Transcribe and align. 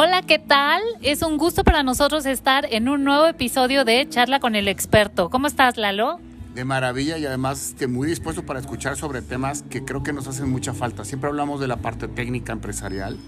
Hola, 0.00 0.22
¿qué 0.22 0.38
tal? 0.38 0.80
Es 1.02 1.22
un 1.22 1.38
gusto 1.38 1.64
para 1.64 1.82
nosotros 1.82 2.24
estar 2.24 2.68
en 2.70 2.88
un 2.88 3.02
nuevo 3.02 3.26
episodio 3.26 3.84
de 3.84 4.08
Charla 4.08 4.38
con 4.38 4.54
el 4.54 4.68
experto. 4.68 5.28
¿Cómo 5.28 5.48
estás, 5.48 5.76
Lalo? 5.76 6.20
De 6.54 6.64
maravilla 6.64 7.18
y 7.18 7.26
además 7.26 7.70
este, 7.70 7.88
muy 7.88 8.06
dispuesto 8.06 8.46
para 8.46 8.60
escuchar 8.60 8.96
sobre 8.96 9.22
temas 9.22 9.62
que 9.62 9.84
creo 9.84 10.04
que 10.04 10.12
nos 10.12 10.28
hacen 10.28 10.48
mucha 10.50 10.72
falta. 10.72 11.04
Siempre 11.04 11.28
hablamos 11.28 11.58
de 11.58 11.66
la 11.66 11.78
parte 11.78 12.06
técnica 12.06 12.52
empresarial, 12.52 13.18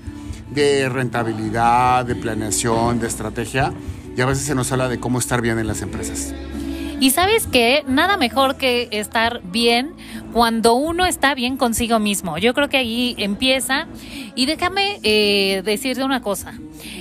de 0.53 0.89
rentabilidad, 0.89 2.05
de 2.05 2.15
planeación, 2.15 3.01
de 3.01 3.09
estrategia 3.09 3.73
y 4.16 4.21
a 4.21 4.27
veces 4.27 4.45
se 4.45 4.55
nos 4.55 4.71
habla 4.71 4.89
de 4.89 5.01
cómo 5.01 5.19
estar 5.19 5.41
bien 5.41 5.59
en 5.59 5.66
las 5.66 5.83
empresas. 5.83 6.33
Y 7.01 7.11
sabes 7.11 7.47
que 7.47 7.83
nada 7.89 8.16
mejor 8.16 8.57
que 8.59 8.89
estar 8.93 9.41
bien 9.43 9.95
cuando 10.33 10.75
uno 10.75 11.07
está 11.07 11.34
bien 11.34 11.57
consigo 11.57 11.98
mismo. 11.98 12.39
Yo 12.39 12.55
creo 12.55 12.69
que 12.69 12.77
ahí 12.77 13.15
empieza. 13.19 13.87
Y 14.34 14.47
déjame 14.47 15.01
eh, 15.03 15.62
decirte 15.65 16.05
una 16.05 16.23
cosa. 16.23 16.55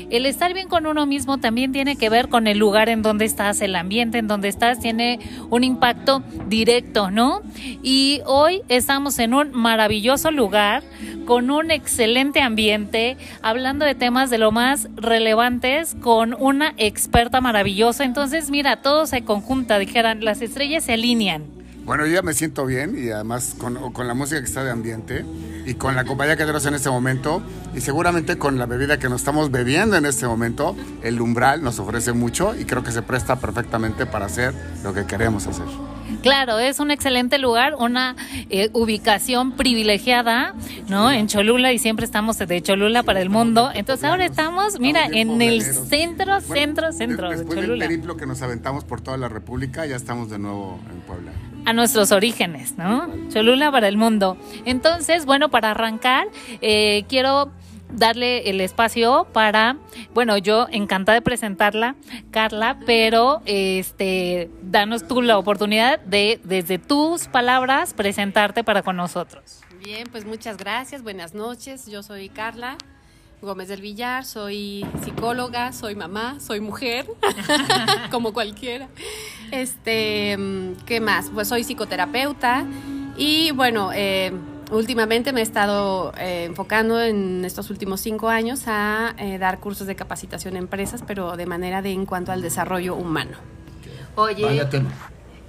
El 0.10 0.26
estar 0.26 0.54
bien 0.54 0.68
con 0.68 0.88
uno 0.88 1.06
mismo 1.06 1.38
también 1.38 1.72
tiene 1.72 1.96
que 1.96 2.10
ver 2.10 2.30
con 2.30 2.48
el 2.48 2.58
lugar 2.58 2.90
en 2.90 3.04
donde 3.04 3.26
estás, 3.26 3.62
el 3.62 3.76
ambiente 3.76 4.18
en 4.18 4.28
donde 4.28 4.48
estás, 4.48 4.80
tiene 4.80 5.20
un 5.50 5.64
impacto 5.64 6.24
directo, 6.48 7.12
¿no? 7.12 7.42
Y 7.84 8.22
hoy 8.26 8.62
estamos 8.70 9.20
en 9.20 9.36
un 9.36 9.52
maravilloso 9.52 10.32
lugar, 10.32 10.84
con 11.26 11.52
un 11.52 11.70
excelente 11.70 12.42
ambiente, 12.42 13.18
hablando 13.44 13.86
de 13.86 13.94
temas 13.94 14.32
de 14.32 14.40
lo 14.40 14.52
más 14.52 14.90
relevantes, 14.96 15.96
con 16.02 16.36
una 16.40 16.74
experta 16.78 17.40
maravillosa. 17.40 18.04
Entonces, 18.04 18.50
mira, 18.50 18.82
todo 18.82 19.06
se 19.06 19.24
conjunta, 19.24 19.78
dijeran, 19.78 20.26
las 20.26 20.42
estrellas 20.42 20.86
se 20.86 20.94
alinean. 20.94 21.59
Bueno, 21.90 22.06
yo 22.06 22.14
ya 22.14 22.22
me 22.22 22.36
siento 22.36 22.68
bien 22.68 22.96
y 23.04 23.10
además 23.10 23.56
con, 23.58 23.92
con, 23.94 24.08
la 24.08 24.14
música 24.14 24.40
que 24.40 24.46
está 24.46 24.64
de 24.64 24.70
ambiente 24.70 25.26
y 25.66 25.74
con 25.74 25.96
la 25.96 26.06
compañía 26.06 26.36
que 26.36 26.44
tenemos 26.44 26.64
en 26.68 26.76
este 26.76 26.92
momento 26.92 27.42
y 27.74 27.82
seguramente 27.82 28.38
con 28.38 28.60
la 28.60 28.68
bebida 28.68 29.00
que 29.00 29.10
nos 29.10 29.22
estamos 29.22 29.50
bebiendo 29.50 29.96
en 29.96 30.06
este 30.06 30.28
momento, 30.28 30.76
el 31.02 31.20
umbral 31.20 31.64
nos 31.64 31.80
ofrece 31.80 32.14
mucho 32.14 32.54
y 32.54 32.66
creo 32.66 32.84
que 32.84 32.92
se 32.92 33.02
presta 33.02 33.40
perfectamente 33.40 34.06
para 34.06 34.28
hacer 34.28 34.54
lo 34.84 34.94
que 34.94 35.08
queremos 35.08 35.48
hacer. 35.48 35.66
Claro, 36.22 36.60
es 36.60 36.80
un 36.80 36.92
excelente 36.92 37.40
lugar, 37.40 37.74
una 37.74 38.16
eh, 38.52 38.70
ubicación 38.74 39.54
privilegiada, 39.54 40.54
¿no? 40.90 41.10
En 41.10 41.26
Cholula 41.26 41.74
y 41.74 41.80
siempre 41.80 42.06
estamos 42.06 42.38
de 42.38 42.62
Cholula 42.62 43.02
para 43.02 43.20
el 43.20 43.32
mundo. 43.32 43.72
Entonces 43.74 44.06
ahora 44.06 44.26
estamos, 44.26 44.80
mira, 44.80 45.08
en 45.08 45.42
el 45.42 45.64
centro, 45.64 46.40
centro, 46.40 46.92
centro 46.94 47.32
de 47.32 47.38
Cholula. 47.38 47.48
Después 47.48 47.68
del 47.68 47.80
periplo 47.80 48.16
que 48.16 48.28
nos 48.28 48.44
aventamos 48.44 48.84
por 48.84 49.02
toda 49.02 49.18
la 49.18 49.28
República, 49.28 49.88
ya 49.88 49.96
estamos 49.96 50.30
de 50.30 50.38
nuevo 50.38 50.80
en 50.94 51.00
Puebla 51.02 51.32
a 51.70 51.74
nuestros 51.74 52.12
orígenes, 52.12 52.78
¿no? 52.80 53.08
Cholula 53.30 53.72
para 53.72 53.88
el 53.88 53.96
mundo. 53.96 54.38
Entonces, 54.66 55.28
bueno, 55.28 55.50
para 55.50 55.72
arrancar, 55.72 56.28
eh, 56.62 57.06
quiero 57.08 57.52
darle 57.92 58.50
el 58.50 58.60
espacio 58.60 59.28
para, 59.34 59.78
bueno, 60.16 60.38
yo 60.40 60.68
encantada 60.72 61.16
de 61.16 61.22
presentarla, 61.22 61.96
Carla, 62.32 62.80
pero 62.88 63.44
este, 63.46 64.50
danos 64.64 65.08
tú 65.08 65.22
la 65.22 65.38
oportunidad 65.38 66.00
de, 66.00 66.42
desde 66.44 66.80
tus 66.80 67.28
palabras, 67.28 67.94
presentarte 67.94 68.64
para 68.64 68.82
con 68.82 68.96
nosotros. 68.96 69.62
Bien, 69.80 70.08
pues 70.12 70.26
muchas 70.26 70.58
gracias, 70.58 71.04
buenas 71.04 71.36
noches, 71.36 71.86
yo 71.86 72.02
soy 72.02 72.30
Carla. 72.30 72.78
Gómez 73.42 73.70
del 73.70 73.82
Villar, 73.82 74.26
soy 74.26 74.86
psicóloga, 75.04 75.72
soy 75.72 75.96
mamá, 75.96 76.40
soy 76.42 76.60
mujer, 76.60 77.06
como 78.12 78.34
cualquiera. 78.34 78.90
Este, 79.52 80.38
¿qué 80.86 81.00
más? 81.00 81.32
Pues 81.34 81.48
soy 81.48 81.64
psicoterapeuta 81.64 82.66
y 83.18 83.52
bueno, 83.52 83.92
eh, 83.94 84.34
últimamente 84.72 85.32
me 85.32 85.40
he 85.40 85.44
estado 85.44 86.14
eh, 86.18 86.46
enfocando 86.46 87.02
en 87.02 87.46
estos 87.46 87.70
últimos 87.70 88.02
cinco 88.02 88.28
años 88.28 88.64
a 88.68 89.16
eh, 89.18 89.38
dar 89.38 89.60
cursos 89.60 89.88
de 89.88 89.96
capacitación 89.96 90.56
a 90.56 90.60
empresas, 90.60 91.04
pero 91.08 91.38
de 91.38 91.46
manera 91.46 91.82
de 91.82 91.92
en 91.92 92.06
cuanto 92.06 92.34
al 92.34 92.42
desarrollo 92.42 92.96
humano. 92.96 93.38
Oye, 94.16 94.46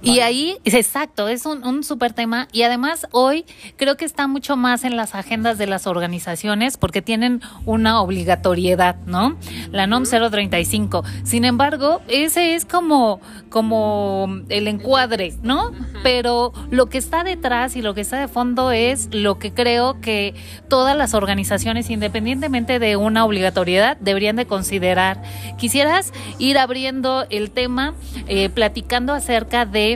y 0.01 0.19
ahí, 0.19 0.57
es 0.63 0.73
exacto, 0.73 1.27
es 1.27 1.45
un, 1.45 1.63
un 1.63 1.83
súper 1.83 2.13
tema. 2.13 2.47
Y 2.51 2.63
además 2.63 3.07
hoy 3.11 3.45
creo 3.77 3.97
que 3.97 4.05
está 4.05 4.27
mucho 4.27 4.55
más 4.57 4.83
en 4.83 4.95
las 4.95 5.15
agendas 5.15 5.57
de 5.57 5.67
las 5.67 5.87
organizaciones 5.87 6.77
porque 6.77 7.01
tienen 7.01 7.41
una 7.65 8.01
obligatoriedad, 8.01 8.95
¿no? 9.05 9.37
La 9.71 9.87
NOM 9.87 10.03
035. 10.03 11.03
Sin 11.23 11.45
embargo, 11.45 12.01
ese 12.07 12.55
es 12.55 12.65
como, 12.65 13.21
como 13.49 14.27
el 14.49 14.67
encuadre, 14.67 15.33
¿no? 15.43 15.71
Pero 16.03 16.51
lo 16.71 16.87
que 16.87 16.97
está 16.97 17.23
detrás 17.23 17.75
y 17.75 17.81
lo 17.81 17.93
que 17.93 18.01
está 18.01 18.19
de 18.19 18.27
fondo 18.27 18.71
es 18.71 19.09
lo 19.11 19.37
que 19.37 19.53
creo 19.53 20.01
que 20.01 20.33
todas 20.67 20.97
las 20.97 21.13
organizaciones, 21.13 21.89
independientemente 21.89 22.79
de 22.79 22.95
una 22.95 23.25
obligatoriedad, 23.25 23.97
deberían 23.97 24.35
de 24.35 24.47
considerar. 24.47 25.21
Quisieras 25.57 26.11
ir 26.39 26.57
abriendo 26.57 27.25
el 27.29 27.51
tema, 27.51 27.93
eh, 28.27 28.49
platicando 28.49 29.13
acerca 29.13 29.65
de 29.65 29.90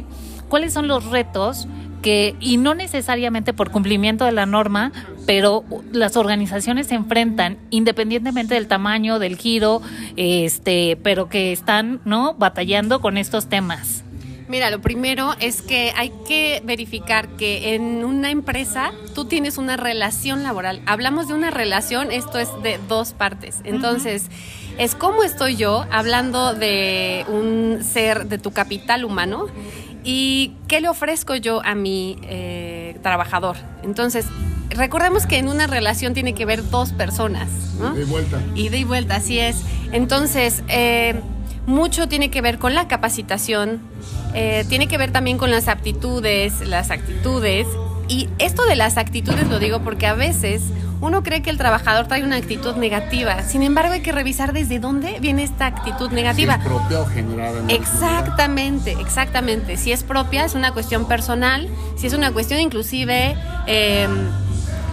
cuáles 0.50 0.74
son 0.74 0.88
los 0.88 1.06
retos 1.06 1.68
que, 2.02 2.36
y 2.40 2.58
no 2.58 2.76
necesariamente 2.76 3.54
por 3.54 3.72
cumplimiento 3.72 4.26
de 4.26 4.32
la 4.32 4.46
norma, 4.46 4.92
pero 5.26 5.64
las 5.92 6.18
organizaciones 6.18 6.88
se 6.88 6.96
enfrentan 6.96 7.58
independientemente 7.72 8.54
del 8.54 8.68
tamaño, 8.68 9.18
del 9.18 9.38
giro, 9.38 9.82
este, 10.16 10.98
pero 11.02 11.30
que 11.30 11.52
están, 11.52 12.02
¿no? 12.06 12.36
batallando 12.36 13.02
con 13.02 13.18
estos 13.18 13.48
temas. 13.48 14.04
Mira, 14.48 14.70
lo 14.70 14.80
primero 14.80 15.34
es 15.40 15.64
que 15.64 15.92
hay 15.96 16.12
que 16.28 16.62
verificar 16.64 17.30
que 17.30 17.74
en 17.74 18.06
una 18.06 18.30
empresa 18.30 18.92
tú 19.16 19.26
tienes 19.26 19.58
una 19.58 19.76
relación 19.76 20.44
laboral. 20.44 20.82
Hablamos 20.86 21.28
de 21.28 21.34
una 21.34 21.50
relación, 21.50 22.12
esto 22.12 22.38
es 22.38 22.50
de 22.62 22.80
dos 22.88 23.14
partes. 23.14 23.62
Entonces, 23.64 24.30
es 24.78 24.96
cómo 24.96 25.24
estoy 25.24 25.56
yo 25.56 25.86
hablando 25.92 26.54
de 26.54 27.26
un 27.28 27.80
ser, 27.84 28.28
de 28.28 28.38
tu 28.38 28.52
capital 28.52 29.06
humano 29.06 29.48
y 30.04 30.54
qué 30.68 30.82
le 30.82 30.90
ofrezco 30.90 31.36
yo 31.36 31.62
a 31.64 31.76
mi 31.76 32.18
eh, 32.24 32.98
trabajador. 33.02 33.58
Entonces, 33.84 34.26
recordemos 34.70 35.26
que 35.26 35.38
en 35.38 35.48
una 35.48 35.68
relación 35.68 36.14
tiene 36.14 36.34
que 36.34 36.46
ver 36.46 36.70
dos 36.70 36.92
personas. 36.92 37.50
¿no? 37.80 37.96
Y 37.96 38.00
de 38.00 38.06
vuelta. 38.06 38.42
Y 38.54 38.70
de 38.70 38.86
vuelta, 38.86 39.16
así 39.16 39.40
es. 39.40 39.62
Entonces, 39.92 40.64
eh, 40.68 41.20
mucho 41.66 42.08
tiene 42.08 42.30
que 42.30 42.42
ver 42.42 42.60
con 42.60 42.76
la 42.76 42.88
capacitación, 42.88 43.82
eh, 44.34 44.66
tiene 44.70 44.88
que 44.88 44.98
ver 44.98 45.12
también 45.12 45.38
con 45.38 45.50
las 45.50 45.68
aptitudes, 45.68 46.62
las 46.68 46.92
actitudes. 46.92 47.68
Y 48.08 48.30
esto 48.38 48.66
de 48.66 48.76
las 48.76 48.98
actitudes 48.98 49.48
lo 49.48 49.58
digo 49.58 49.80
porque 49.80 50.06
a 50.06 50.14
veces 50.14 50.62
uno 51.06 51.24
cree 51.24 51.42
que 51.42 51.50
el 51.50 51.58
trabajador 51.58 52.08
trae 52.08 52.24
una 52.24 52.36
actitud 52.36 52.76
negativa. 52.76 53.44
Sin 53.44 53.64
embargo, 53.64 53.94
hay 53.94 54.02
que 54.02 54.12
revisar 54.12 54.54
desde 54.54 54.80
dónde 54.80 55.20
viene 55.20 55.44
esta 55.44 55.68
actitud 55.68 56.12
negativa. 56.12 56.56
Si 56.56 56.62
es 56.62 56.66
propia 56.66 57.00
o 57.02 57.06
generada. 57.06 57.62
exactamente, 57.70 58.94
exactamente. 59.00 59.78
Si 59.78 59.92
es 59.92 60.04
propia, 60.04 60.46
es 60.46 60.56
una 60.56 60.72
cuestión 60.72 61.08
personal. 61.08 61.70
Si 61.98 62.08
es 62.08 62.14
una 62.14 62.32
cuestión 62.32 62.60
inclusive... 62.60 63.38
Em, 63.68 64.30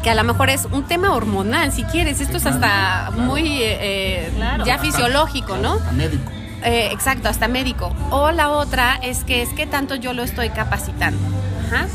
que 0.03 0.11
a 0.11 0.17
lo 0.17 0.25
mejor 0.25 0.51
es 0.51 0.67
un 0.73 0.83
tema 0.83 1.15
hormonal, 1.15 1.71
si 1.71 1.85
quieres. 1.85 2.21
Esto 2.21 2.39
es 2.39 2.47
hasta 2.47 3.13
muy 3.17 3.61
eh, 3.63 4.33
ya 4.67 4.79
fisiológico, 4.79 5.57
¿no? 5.59 5.75
Hasta 5.75 5.93
médico. 5.93 6.33
Eh, 6.65 6.89
exacto, 6.91 7.29
hasta 7.29 7.47
médico. 7.47 7.95
O 8.11 8.33
la 8.33 8.51
otra 8.51 8.97
es 8.97 9.23
que 9.23 9.43
es 9.43 9.51
que 9.51 9.65
tanto 9.65 9.95
yo 9.95 10.13
lo 10.13 10.25
estoy 10.25 10.51
capacitando. 10.51 11.21
Ajá. 11.69 11.87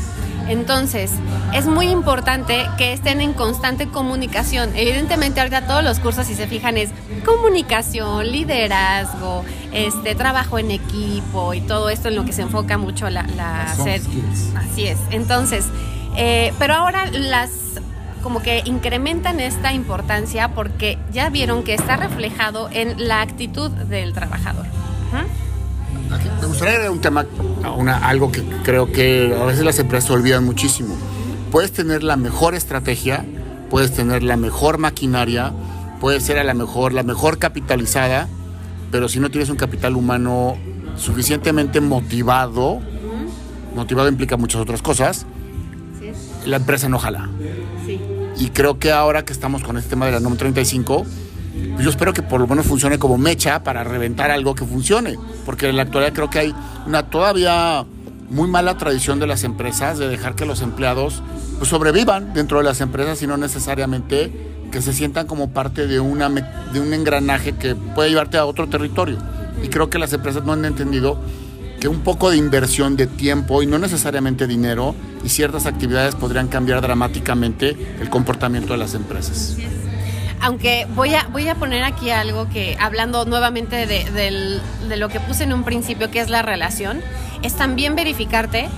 Entonces, 0.48 1.12
es 1.54 1.66
muy 1.66 1.88
importante 1.88 2.66
que 2.78 2.92
estén 2.92 3.20
en 3.20 3.34
constante 3.34 3.88
comunicación. 3.88 4.70
Evidentemente, 4.74 5.40
ahorita 5.40 5.66
todos 5.66 5.84
los 5.84 6.00
cursos, 6.00 6.26
si 6.26 6.34
se 6.34 6.46
fijan, 6.46 6.76
es 6.76 6.90
comunicación, 7.24 8.30
liderazgo, 8.32 9.44
este 9.72 10.14
trabajo 10.14 10.58
en 10.58 10.70
equipo 10.70 11.54
y 11.54 11.60
todo 11.60 11.90
esto 11.90 12.08
en 12.08 12.16
lo 12.16 12.24
que 12.24 12.32
se 12.32 12.42
enfoca 12.42 12.78
mucho 12.78 13.10
la, 13.10 13.24
la 13.36 13.74
Así 14.56 14.86
es. 14.86 14.98
Entonces, 15.10 15.66
eh, 16.16 16.52
pero 16.58 16.74
ahora 16.74 17.10
las 17.10 17.50
como 18.22 18.42
que 18.42 18.62
incrementan 18.64 19.40
esta 19.40 19.72
importancia 19.72 20.48
porque 20.48 20.98
ya 21.12 21.30
vieron 21.30 21.62
que 21.62 21.74
está 21.74 21.96
reflejado 21.96 22.68
en 22.72 23.06
la 23.06 23.20
actitud 23.20 23.70
del 23.70 24.12
trabajador. 24.12 24.66
Me 26.40 26.46
gustaría 26.46 26.74
agregar 26.74 26.90
un 26.90 27.00
tema, 27.00 27.26
una, 27.76 27.98
algo 27.98 28.32
que 28.32 28.42
creo 28.62 28.90
que 28.90 29.36
a 29.38 29.44
veces 29.44 29.64
las 29.64 29.78
empresas 29.78 30.10
olvidan 30.10 30.44
muchísimo. 30.44 30.96
Puedes 31.50 31.72
tener 31.72 32.02
la 32.02 32.16
mejor 32.16 32.54
estrategia, 32.54 33.24
puedes 33.70 33.92
tener 33.92 34.22
la 34.22 34.36
mejor 34.36 34.78
maquinaria, 34.78 35.52
puedes 36.00 36.22
ser 36.22 36.38
a 36.38 36.44
la 36.44 36.54
mejor, 36.54 36.92
la 36.92 37.02
mejor 37.02 37.38
capitalizada, 37.38 38.28
pero 38.90 39.08
si 39.08 39.20
no 39.20 39.30
tienes 39.30 39.50
un 39.50 39.56
capital 39.56 39.96
humano 39.96 40.56
suficientemente 40.96 41.80
motivado, 41.80 42.80
motivado 43.74 44.08
implica 44.08 44.36
muchas 44.36 44.60
otras 44.60 44.82
cosas, 44.82 45.26
la 46.46 46.56
empresa 46.56 46.88
no 46.88 46.98
jala. 46.98 47.28
Y 48.38 48.50
creo 48.50 48.78
que 48.78 48.92
ahora 48.92 49.24
que 49.24 49.32
estamos 49.32 49.62
con 49.62 49.76
este 49.76 49.90
tema 49.90 50.06
de 50.06 50.12
la 50.12 50.20
NOM 50.20 50.36
35, 50.36 51.04
pues 51.78 51.84
yo 51.84 51.90
espero 51.90 52.12
que 52.12 52.24
por 52.24 52.40
lo 52.40 52.48
menos 52.48 52.66
funcione 52.66 52.98
como 52.98 53.18
mecha 53.18 53.62
para 53.62 53.84
reventar 53.84 54.32
algo 54.32 54.56
que 54.56 54.64
funcione, 54.64 55.16
porque 55.46 55.68
en 55.68 55.76
la 55.76 55.82
actualidad 55.82 56.12
creo 56.12 56.28
que 56.28 56.40
hay 56.40 56.54
una 56.88 57.04
todavía 57.04 57.86
muy 58.30 58.48
mala 58.50 58.76
tradición 58.76 59.20
de 59.20 59.28
las 59.28 59.44
empresas 59.44 59.96
de 59.96 60.08
dejar 60.08 60.34
que 60.34 60.44
los 60.44 60.60
empleados 60.60 61.22
pues, 61.58 61.70
sobrevivan 61.70 62.34
dentro 62.34 62.58
de 62.58 62.64
las 62.64 62.80
empresas 62.80 63.22
y 63.22 63.28
no 63.28 63.36
necesariamente 63.36 64.32
que 64.72 64.82
se 64.82 64.92
sientan 64.92 65.28
como 65.28 65.50
parte 65.50 65.86
de, 65.86 66.00
una, 66.00 66.28
de 66.28 66.80
un 66.80 66.92
engranaje 66.92 67.52
que 67.52 67.76
puede 67.76 68.10
llevarte 68.10 68.38
a 68.38 68.44
otro 68.44 68.68
territorio. 68.68 69.18
Y 69.62 69.68
creo 69.68 69.88
que 69.88 70.00
las 70.00 70.12
empresas 70.12 70.42
no 70.42 70.54
han 70.54 70.64
entendido 70.64 71.20
que 71.78 71.86
un 71.86 72.00
poco 72.00 72.30
de 72.30 72.38
inversión 72.38 72.96
de 72.96 73.06
tiempo 73.06 73.62
y 73.62 73.68
no 73.68 73.78
necesariamente 73.78 74.48
dinero 74.48 74.96
y 75.24 75.28
ciertas 75.28 75.66
actividades 75.66 76.16
podrían 76.16 76.48
cambiar 76.48 76.80
dramáticamente 76.80 77.76
el 78.00 78.10
comportamiento 78.10 78.72
de 78.72 78.78
las 78.80 78.94
empresas. 78.94 79.56
Aunque 80.40 80.86
voy 80.94 81.14
a, 81.14 81.24
voy 81.32 81.48
a 81.48 81.54
poner 81.56 81.82
aquí 81.84 82.10
algo 82.10 82.48
que, 82.48 82.76
hablando 82.80 83.24
nuevamente 83.24 83.86
de, 83.86 84.60
de 84.88 84.96
lo 84.96 85.08
que 85.08 85.20
puse 85.20 85.44
en 85.44 85.52
un 85.52 85.64
principio, 85.64 86.10
que 86.10 86.20
es 86.20 86.30
la 86.30 86.42
relación, 86.42 87.00
es 87.42 87.54
también 87.54 87.94
verificarte 87.94 88.68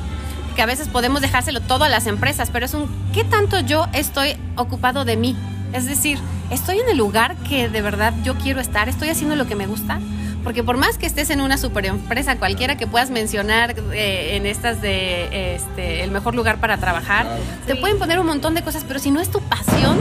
que 0.54 0.62
a 0.62 0.66
veces 0.66 0.88
podemos 0.88 1.20
dejárselo 1.20 1.60
todo 1.60 1.84
a 1.84 1.88
las 1.88 2.06
empresas, 2.06 2.50
pero 2.50 2.66
es 2.66 2.74
un 2.74 2.88
¿qué 3.12 3.24
tanto 3.24 3.60
yo 3.60 3.86
estoy 3.92 4.36
ocupado 4.56 5.04
de 5.04 5.16
mí? 5.16 5.36
Es 5.72 5.86
decir, 5.86 6.18
¿estoy 6.50 6.80
en 6.80 6.88
el 6.88 6.96
lugar 6.96 7.36
que 7.48 7.68
de 7.68 7.82
verdad 7.82 8.12
yo 8.24 8.34
quiero 8.36 8.60
estar? 8.60 8.88
¿Estoy 8.88 9.08
haciendo 9.08 9.36
lo 9.36 9.46
que 9.46 9.54
me 9.54 9.66
gusta? 9.66 10.00
Porque 10.42 10.64
por 10.64 10.78
más 10.78 10.96
que 10.96 11.06
estés 11.06 11.30
en 11.30 11.40
una 11.40 11.58
super 11.58 11.84
empresa, 11.84 12.36
cualquiera 12.36 12.76
que 12.76 12.86
puedas 12.86 13.10
mencionar 13.10 13.76
eh, 13.92 14.36
en 14.36 14.46
estas 14.46 14.80
de 14.80 15.54
este, 15.54 16.02
el 16.02 16.10
mejor 16.10 16.34
lugar 16.34 16.58
para 16.58 16.78
trabajar, 16.78 17.26
te 17.66 17.76
pueden 17.76 17.98
poner 17.98 18.18
un 18.18 18.26
montón 18.26 18.54
de 18.54 18.62
cosas, 18.62 18.84
pero 18.88 18.98
si 18.98 19.10
no 19.10 19.20
es 19.20 19.30
tu 19.30 19.40
pasión, 19.42 19.98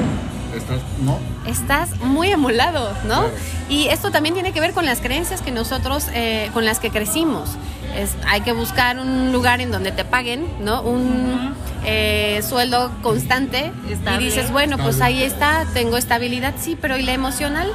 estás, 0.60 0.80
¿no? 1.04 1.18
estás 1.50 2.00
muy 2.02 2.32
emulado, 2.32 2.92
¿no? 3.08 3.26
Y 3.70 3.88
esto 3.88 4.12
también 4.12 4.34
tiene 4.34 4.52
que 4.52 4.62
ver 4.62 4.74
con 4.74 4.86
las 4.86 5.00
creencias 5.00 5.42
que 5.42 5.52
nosotros, 5.52 6.08
eh, 6.14 6.50
con 6.54 6.66
las 6.66 6.80
que 6.80 6.90
crecimos. 6.90 7.52
Es, 7.96 8.16
hay 8.28 8.42
que 8.42 8.52
buscar 8.52 9.00
un 9.00 9.32
lugar 9.32 9.62
en 9.62 9.72
donde 9.72 9.92
te 9.92 10.06
paguen, 10.06 10.46
¿no? 10.62 10.82
Un 10.82 11.56
eh, 11.86 12.42
sueldo 12.48 12.92
constante 13.02 13.72
y 13.88 14.24
dices, 14.24 14.52
bueno, 14.52 14.78
pues 14.78 15.02
ahí 15.02 15.24
está, 15.24 15.66
tengo 15.74 15.98
estabilidad, 15.98 16.54
sí, 16.60 16.78
pero 16.80 16.98
¿y 16.98 17.04
la 17.04 17.14
emocional? 17.14 17.68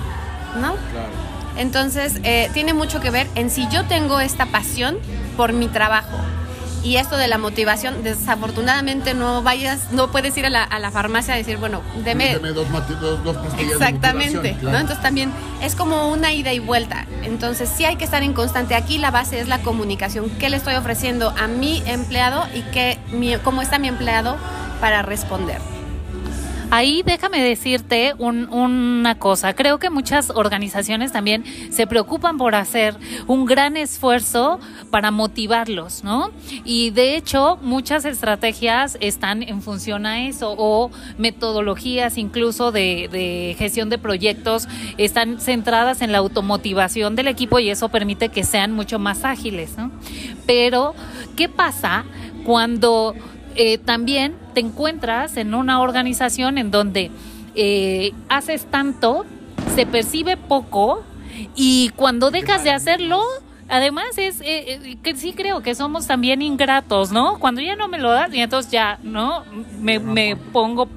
¿No? 0.61 0.75
Claro. 0.93 1.35
Entonces, 1.57 2.21
eh, 2.25 2.51
tiene 2.53 2.75
mucho 2.75 3.01
que 3.01 3.11
ver 3.11 3.29
en 3.35 3.51
si 3.51 3.69
yo 3.69 3.85
tengo 3.85 4.21
esta 4.21 4.47
pasión 4.47 4.97
por 5.37 5.53
mi 5.53 5.69
trabajo. 5.69 6.17
Y 6.85 6.99
esto 6.99 7.17
de 7.17 7.29
la 7.29 7.39
motivación, 7.39 8.03
desafortunadamente 8.03 9.15
no 9.15 9.43
vayas, 9.43 9.91
no 9.91 10.11
puedes 10.11 10.37
ir 10.37 10.45
a 10.45 10.51
la, 10.51 10.63
a 10.63 10.79
la 10.79 10.91
farmacia 10.91 11.33
a 11.33 11.37
decir, 11.39 11.57
bueno, 11.57 11.81
deme, 12.05 12.35
dos, 12.39 12.69
dos, 13.25 13.37
Exactamente, 13.59 14.57
¿no? 14.61 14.69
Entonces 14.69 15.01
también 15.01 15.33
es 15.63 15.75
como 15.75 16.11
una 16.11 16.35
ida 16.35 16.53
y 16.53 16.59
vuelta. 16.59 17.07
Entonces 17.23 17.71
sí 17.75 17.87
hay 17.87 17.97
que 17.97 18.05
estar 18.05 18.23
en 18.23 18.35
constante. 18.35 18.75
Aquí 18.75 18.99
la 18.99 19.11
base 19.11 19.41
es 19.41 19.49
la 19.49 19.61
comunicación. 19.63 20.29
¿Qué 20.39 20.51
le 20.51 20.59
estoy 20.59 20.75
ofreciendo 20.75 21.31
a 21.31 21.49
mi 21.49 21.83
empleado 21.87 22.47
y 22.55 22.61
qué, 22.71 22.99
cómo 23.43 23.63
está 23.63 23.79
mi 23.79 23.89
empleado 23.89 24.37
para 24.79 25.01
responder? 25.01 25.74
Ahí 26.75 27.05
déjame 27.07 27.41
decirte 27.41 28.15
una 28.19 29.17
cosa. 29.21 29.55
Creo 29.55 29.79
que 29.79 29.91
muchas 29.91 30.31
organizaciones 30.31 31.13
también 31.13 31.45
se 31.71 31.87
preocupan 31.87 32.37
por 32.37 32.57
hacer 32.57 32.97
un 33.29 33.45
gran 33.45 33.77
esfuerzo 33.77 34.59
para 34.91 35.13
motivarlos, 35.13 36.03
¿no? 36.03 36.33
Y 36.65 36.91
de 36.91 37.15
hecho, 37.15 37.61
muchas 37.63 38.05
estrategias 38.05 38.99
están 39.01 39.45
en 39.45 39.63
función 39.63 40.05
a 40.05 40.27
eso 40.27 40.53
o 40.59 40.91
metodologías 41.17 42.19
incluso 42.19 42.73
de, 42.73 43.09
de 43.09 43.55
gestión 43.57 43.89
de 43.89 43.99
proyectos 43.99 44.67
están 44.99 45.39
centradas 45.41 46.03
en 46.03 46.11
la 46.11 46.19
automotivación 46.19 47.15
del 47.15 47.29
equipo 47.29 47.61
y 47.61 47.71
eso 47.71 47.89
permite 47.89 48.31
que 48.31 48.43
sean 48.43 48.73
mucho 48.73 48.99
más 48.99 49.25
ágiles, 49.25 49.79
¿no? 49.79 49.93
Pero, 50.45 50.97
¿qué 51.37 51.49
pasa 51.49 52.05
cuando 52.45 53.15
eh, 53.57 53.79
también 53.79 54.35
te 54.55 54.61
encuentras 54.61 55.37
en 55.37 55.55
una 55.55 55.81
organización 55.81 56.59
en 56.59 56.71
donde 56.71 57.11
eh, 57.55 58.13
haces 58.29 58.67
tanto, 58.67 59.25
se 59.75 59.87
percibe 59.87 60.37
poco 60.37 61.03
y 61.55 61.91
cuando 61.97 62.31
dejas 62.31 62.65
de 62.65 62.71
hacerlo, 62.71 63.21
además 63.69 64.07
es 64.17 64.41
eh, 64.45 64.97
que 65.03 65.17
sí 65.17 65.33
creo 65.33 65.63
que 65.63 65.75
somos 65.75 66.07
también 66.07 66.43
ingratos, 66.43 67.13
¿no? 67.13 67.39
Cuando 67.39 67.61
ya 67.61 67.77
no 67.77 67.89
me 67.89 67.99
lo 67.99 68.11
das 68.11 68.33
y 68.35 68.41
entonces 68.41 68.71
ya, 68.71 68.99
¿no? 69.03 69.45
Me, 69.81 69.99
me 69.99 70.37
pongo 70.37 70.89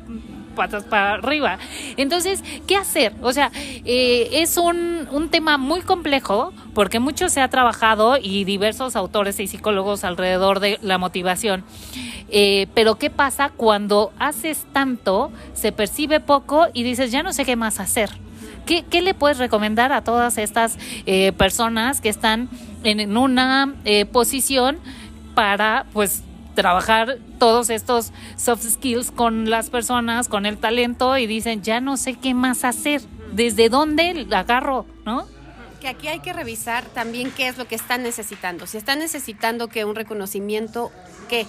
patas 0.57 0.83
para 0.83 1.13
arriba. 1.13 1.59
Entonces, 1.95 2.43
¿qué 2.67 2.75
hacer? 2.75 3.13
O 3.21 3.31
sea, 3.31 3.51
eh, 3.85 4.29
es 4.33 4.57
un, 4.57 5.07
un 5.11 5.29
tema 5.29 5.57
muy 5.57 5.81
complejo 5.81 6.51
porque 6.73 6.99
mucho 6.99 7.29
se 7.29 7.39
ha 7.39 7.47
trabajado 7.47 8.17
y 8.21 8.43
diversos 8.43 8.97
autores 8.97 9.39
y 9.39 9.47
psicólogos 9.47 10.03
alrededor 10.03 10.59
de 10.59 10.79
la 10.81 10.97
motivación. 10.97 11.63
Eh, 12.29 12.67
pero 12.73 12.95
¿qué 12.95 13.09
pasa 13.09 13.51
cuando 13.55 14.11
haces 14.19 14.65
tanto, 14.73 15.31
se 15.53 15.71
percibe 15.71 16.19
poco 16.19 16.67
y 16.73 16.83
dices, 16.83 17.11
ya 17.11 17.23
no 17.23 17.31
sé 17.31 17.45
qué 17.45 17.55
más 17.55 17.79
hacer? 17.79 18.09
¿Qué, 18.65 18.83
qué 18.83 19.01
le 19.01 19.13
puedes 19.13 19.37
recomendar 19.37 19.93
a 19.93 20.03
todas 20.03 20.37
estas 20.37 20.77
eh, 21.05 21.31
personas 21.31 22.01
que 22.01 22.09
están 22.09 22.49
en, 22.83 23.15
una 23.15 23.75
posición 24.11 24.77
para, 25.35 25.85
pues, 25.93 26.23
trabajar 26.57 27.19
todos 27.37 27.69
estos 27.69 28.11
soft 28.35 28.63
skills 28.63 29.11
con 29.11 29.47
las 29.47 29.69
personas, 29.69 30.27
con 30.27 30.47
el 30.47 30.57
talento 30.57 31.15
y 31.15 31.27
dicen, 31.27 31.61
ya 31.61 31.81
no 31.81 31.97
sé 31.97 32.15
qué 32.15 32.33
más 32.33 32.65
hacer, 32.65 33.01
desde 33.31 33.69
dónde 33.69 34.25
agarro, 34.31 34.87
¿no? 35.05 35.27
Que 35.87 35.91
aquí 35.91 36.07
hay 36.09 36.19
que 36.19 36.33
revisar 36.33 36.83
también 36.83 37.31
qué 37.31 37.47
es 37.47 37.57
lo 37.57 37.65
que 37.65 37.75
están 37.75 38.03
necesitando. 38.03 38.67
Si 38.67 38.75
están 38.75 38.99
necesitando 38.99 39.69
que 39.69 39.85
un 39.85 39.95
reconocimiento, 39.95 40.91
¿qué? 41.29 41.45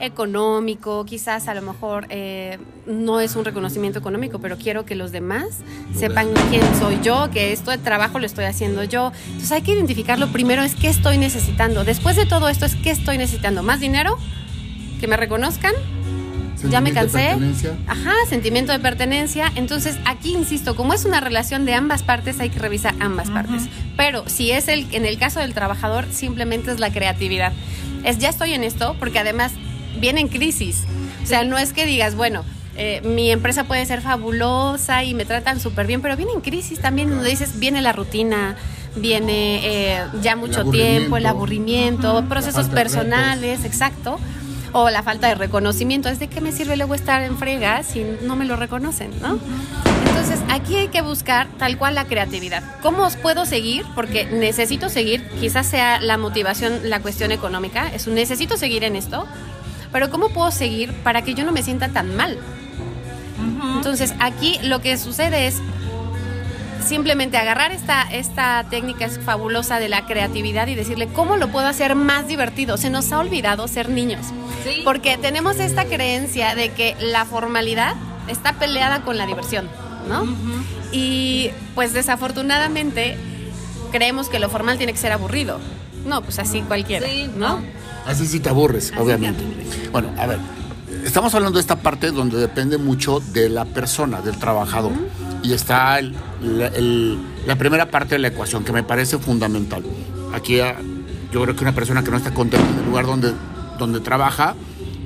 económico, 0.00 1.04
quizás 1.04 1.46
a 1.46 1.52
lo 1.52 1.60
mejor 1.60 2.06
eh, 2.08 2.56
no 2.86 3.20
es 3.20 3.36
un 3.36 3.44
reconocimiento 3.44 3.98
económico, 3.98 4.38
pero 4.38 4.56
quiero 4.56 4.86
que 4.86 4.94
los 4.94 5.12
demás 5.12 5.58
sepan 5.94 6.28
quién 6.48 6.62
soy 6.78 7.00
yo, 7.02 7.28
que 7.30 7.52
esto 7.52 7.70
de 7.70 7.76
trabajo 7.76 8.18
lo 8.18 8.24
estoy 8.24 8.46
haciendo 8.46 8.82
yo. 8.82 9.12
Entonces 9.26 9.52
hay 9.52 9.60
que 9.60 9.72
identificarlo 9.72 10.28
primero 10.32 10.62
es 10.62 10.74
qué 10.74 10.88
estoy 10.88 11.18
necesitando. 11.18 11.84
Después 11.84 12.16
de 12.16 12.24
todo 12.24 12.48
esto 12.48 12.64
es 12.64 12.76
qué 12.76 12.88
estoy 12.88 13.18
necesitando. 13.18 13.62
¿Más 13.62 13.80
dinero? 13.80 14.16
¿Que 15.00 15.06
me 15.06 15.18
reconozcan? 15.18 15.74
Ya 16.64 16.80
me 16.80 16.92
cansé. 16.92 17.36
Ajá, 17.86 18.12
sentimiento 18.28 18.72
de 18.72 18.78
pertenencia. 18.78 19.52
Entonces, 19.54 19.98
aquí 20.04 20.32
insisto, 20.32 20.76
como 20.76 20.94
es 20.94 21.04
una 21.04 21.20
relación 21.20 21.64
de 21.64 21.74
ambas 21.74 22.02
partes, 22.02 22.40
hay 22.40 22.50
que 22.50 22.58
revisar 22.58 22.94
ambas 23.00 23.30
partes. 23.30 23.64
Pero 23.96 24.28
si 24.28 24.50
es 24.50 24.68
el, 24.68 24.86
en 24.92 25.04
el 25.04 25.18
caso 25.18 25.40
del 25.40 25.54
trabajador, 25.54 26.06
simplemente 26.10 26.70
es 26.70 26.80
la 26.80 26.90
creatividad. 26.90 27.52
Es 28.04 28.18
ya 28.18 28.28
estoy 28.28 28.52
en 28.52 28.64
esto, 28.64 28.96
porque 28.98 29.18
además 29.18 29.52
viene 30.00 30.20
en 30.20 30.28
crisis. 30.28 30.84
O 31.22 31.26
sea, 31.26 31.44
no 31.44 31.58
es 31.58 31.72
que 31.72 31.86
digas, 31.86 32.14
bueno, 32.14 32.44
eh, 32.76 33.00
mi 33.04 33.30
empresa 33.30 33.64
puede 33.64 33.84
ser 33.86 34.02
fabulosa 34.02 35.02
y 35.02 35.14
me 35.14 35.24
tratan 35.24 35.60
súper 35.60 35.86
bien, 35.86 36.02
pero 36.02 36.16
viene 36.16 36.32
en 36.32 36.40
crisis 36.40 36.78
también, 36.80 37.10
donde 37.10 37.30
dices, 37.30 37.58
viene 37.58 37.80
la 37.80 37.92
rutina, 37.92 38.56
viene 38.96 39.60
eh, 39.64 40.04
ya 40.22 40.36
mucho 40.36 40.70
tiempo, 40.70 41.16
el 41.16 41.26
aburrimiento, 41.26 42.24
procesos 42.28 42.68
personales, 42.68 43.64
exacto, 43.64 44.18
o 44.78 44.90
la 44.90 45.02
falta 45.02 45.28
de 45.28 45.34
reconocimiento. 45.34 46.10
¿Es 46.10 46.18
de 46.18 46.28
qué 46.28 46.42
me 46.42 46.52
sirve 46.52 46.76
luego 46.76 46.94
estar 46.94 47.22
en 47.22 47.38
frega 47.38 47.82
si 47.82 48.04
no 48.22 48.36
me 48.36 48.44
lo 48.44 48.56
reconocen, 48.56 49.10
no? 49.22 49.38
Entonces, 50.08 50.38
aquí 50.50 50.76
hay 50.76 50.88
que 50.88 51.00
buscar 51.00 51.48
tal 51.58 51.78
cual 51.78 51.94
la 51.94 52.04
creatividad. 52.04 52.62
¿Cómo 52.82 53.04
os 53.04 53.16
puedo 53.16 53.46
seguir? 53.46 53.86
Porque 53.94 54.26
necesito 54.26 54.90
seguir, 54.90 55.26
quizás 55.40 55.66
sea 55.66 55.98
la 55.98 56.18
motivación, 56.18 56.90
la 56.90 57.00
cuestión 57.00 57.32
económica, 57.32 57.90
es 57.94 58.06
un 58.06 58.16
necesito 58.16 58.58
seguir 58.58 58.84
en 58.84 58.96
esto, 58.96 59.26
pero 59.92 60.10
¿cómo 60.10 60.28
puedo 60.28 60.50
seguir 60.50 60.92
para 61.02 61.22
que 61.22 61.32
yo 61.32 61.44
no 61.44 61.52
me 61.52 61.62
sienta 61.62 61.88
tan 61.88 62.14
mal? 62.14 62.38
Entonces, 63.76 64.14
aquí 64.18 64.58
lo 64.62 64.82
que 64.82 64.98
sucede 64.98 65.46
es 65.46 65.62
simplemente 66.86 67.36
agarrar 67.36 67.72
esta, 67.72 68.02
esta 68.02 68.64
técnica 68.70 69.08
fabulosa 69.08 69.78
de 69.78 69.88
la 69.88 70.06
creatividad 70.06 70.66
y 70.68 70.74
decirle 70.74 71.08
cómo 71.08 71.36
lo 71.36 71.48
puedo 71.48 71.66
hacer 71.66 71.94
más 71.94 72.26
divertido. 72.28 72.76
Se 72.76 72.90
nos 72.90 73.12
ha 73.12 73.18
olvidado 73.18 73.68
ser 73.68 73.88
niños. 73.88 74.26
Porque 74.84 75.18
tenemos 75.18 75.58
esta 75.58 75.84
creencia 75.84 76.54
de 76.54 76.70
que 76.70 76.96
la 77.00 77.24
formalidad 77.24 77.94
está 78.28 78.54
peleada 78.54 79.02
con 79.02 79.16
la 79.16 79.26
diversión, 79.26 79.68
¿no? 80.08 80.26
Y 80.92 81.50
pues 81.74 81.92
desafortunadamente 81.92 83.16
creemos 83.92 84.28
que 84.28 84.38
lo 84.38 84.48
formal 84.48 84.78
tiene 84.78 84.92
que 84.92 84.98
ser 84.98 85.12
aburrido. 85.12 85.60
No, 86.04 86.22
pues 86.22 86.38
así 86.38 86.62
cualquiera, 86.62 87.06
¿no? 87.36 87.60
Así 88.06 88.26
sí 88.26 88.40
te 88.40 88.48
aburres, 88.48 88.92
obviamente. 88.96 89.42
Bueno, 89.90 90.10
a 90.16 90.26
ver, 90.26 90.38
estamos 91.04 91.34
hablando 91.34 91.58
de 91.58 91.60
esta 91.60 91.76
parte 91.76 92.10
donde 92.10 92.38
depende 92.38 92.78
mucho 92.78 93.20
de 93.20 93.48
la 93.48 93.64
persona, 93.64 94.20
del 94.20 94.38
trabajador. 94.38 94.92
Y 95.46 95.52
está 95.52 96.00
la 96.02 97.56
primera 97.56 97.88
parte 97.88 98.16
de 98.16 98.18
la 98.18 98.28
ecuación 98.28 98.64
que 98.64 98.72
me 98.72 98.82
parece 98.82 99.16
fundamental. 99.18 99.84
Aquí 100.34 100.58
ah, 100.58 100.76
yo 101.32 101.40
creo 101.42 101.54
que 101.54 101.62
una 101.62 101.74
persona 101.74 102.02
que 102.02 102.10
no 102.10 102.16
está 102.16 102.34
contenta 102.34 102.68
en 102.68 102.78
el 102.80 102.86
lugar 102.86 103.06
donde, 103.06 103.32
donde 103.78 104.00
trabaja, 104.00 104.56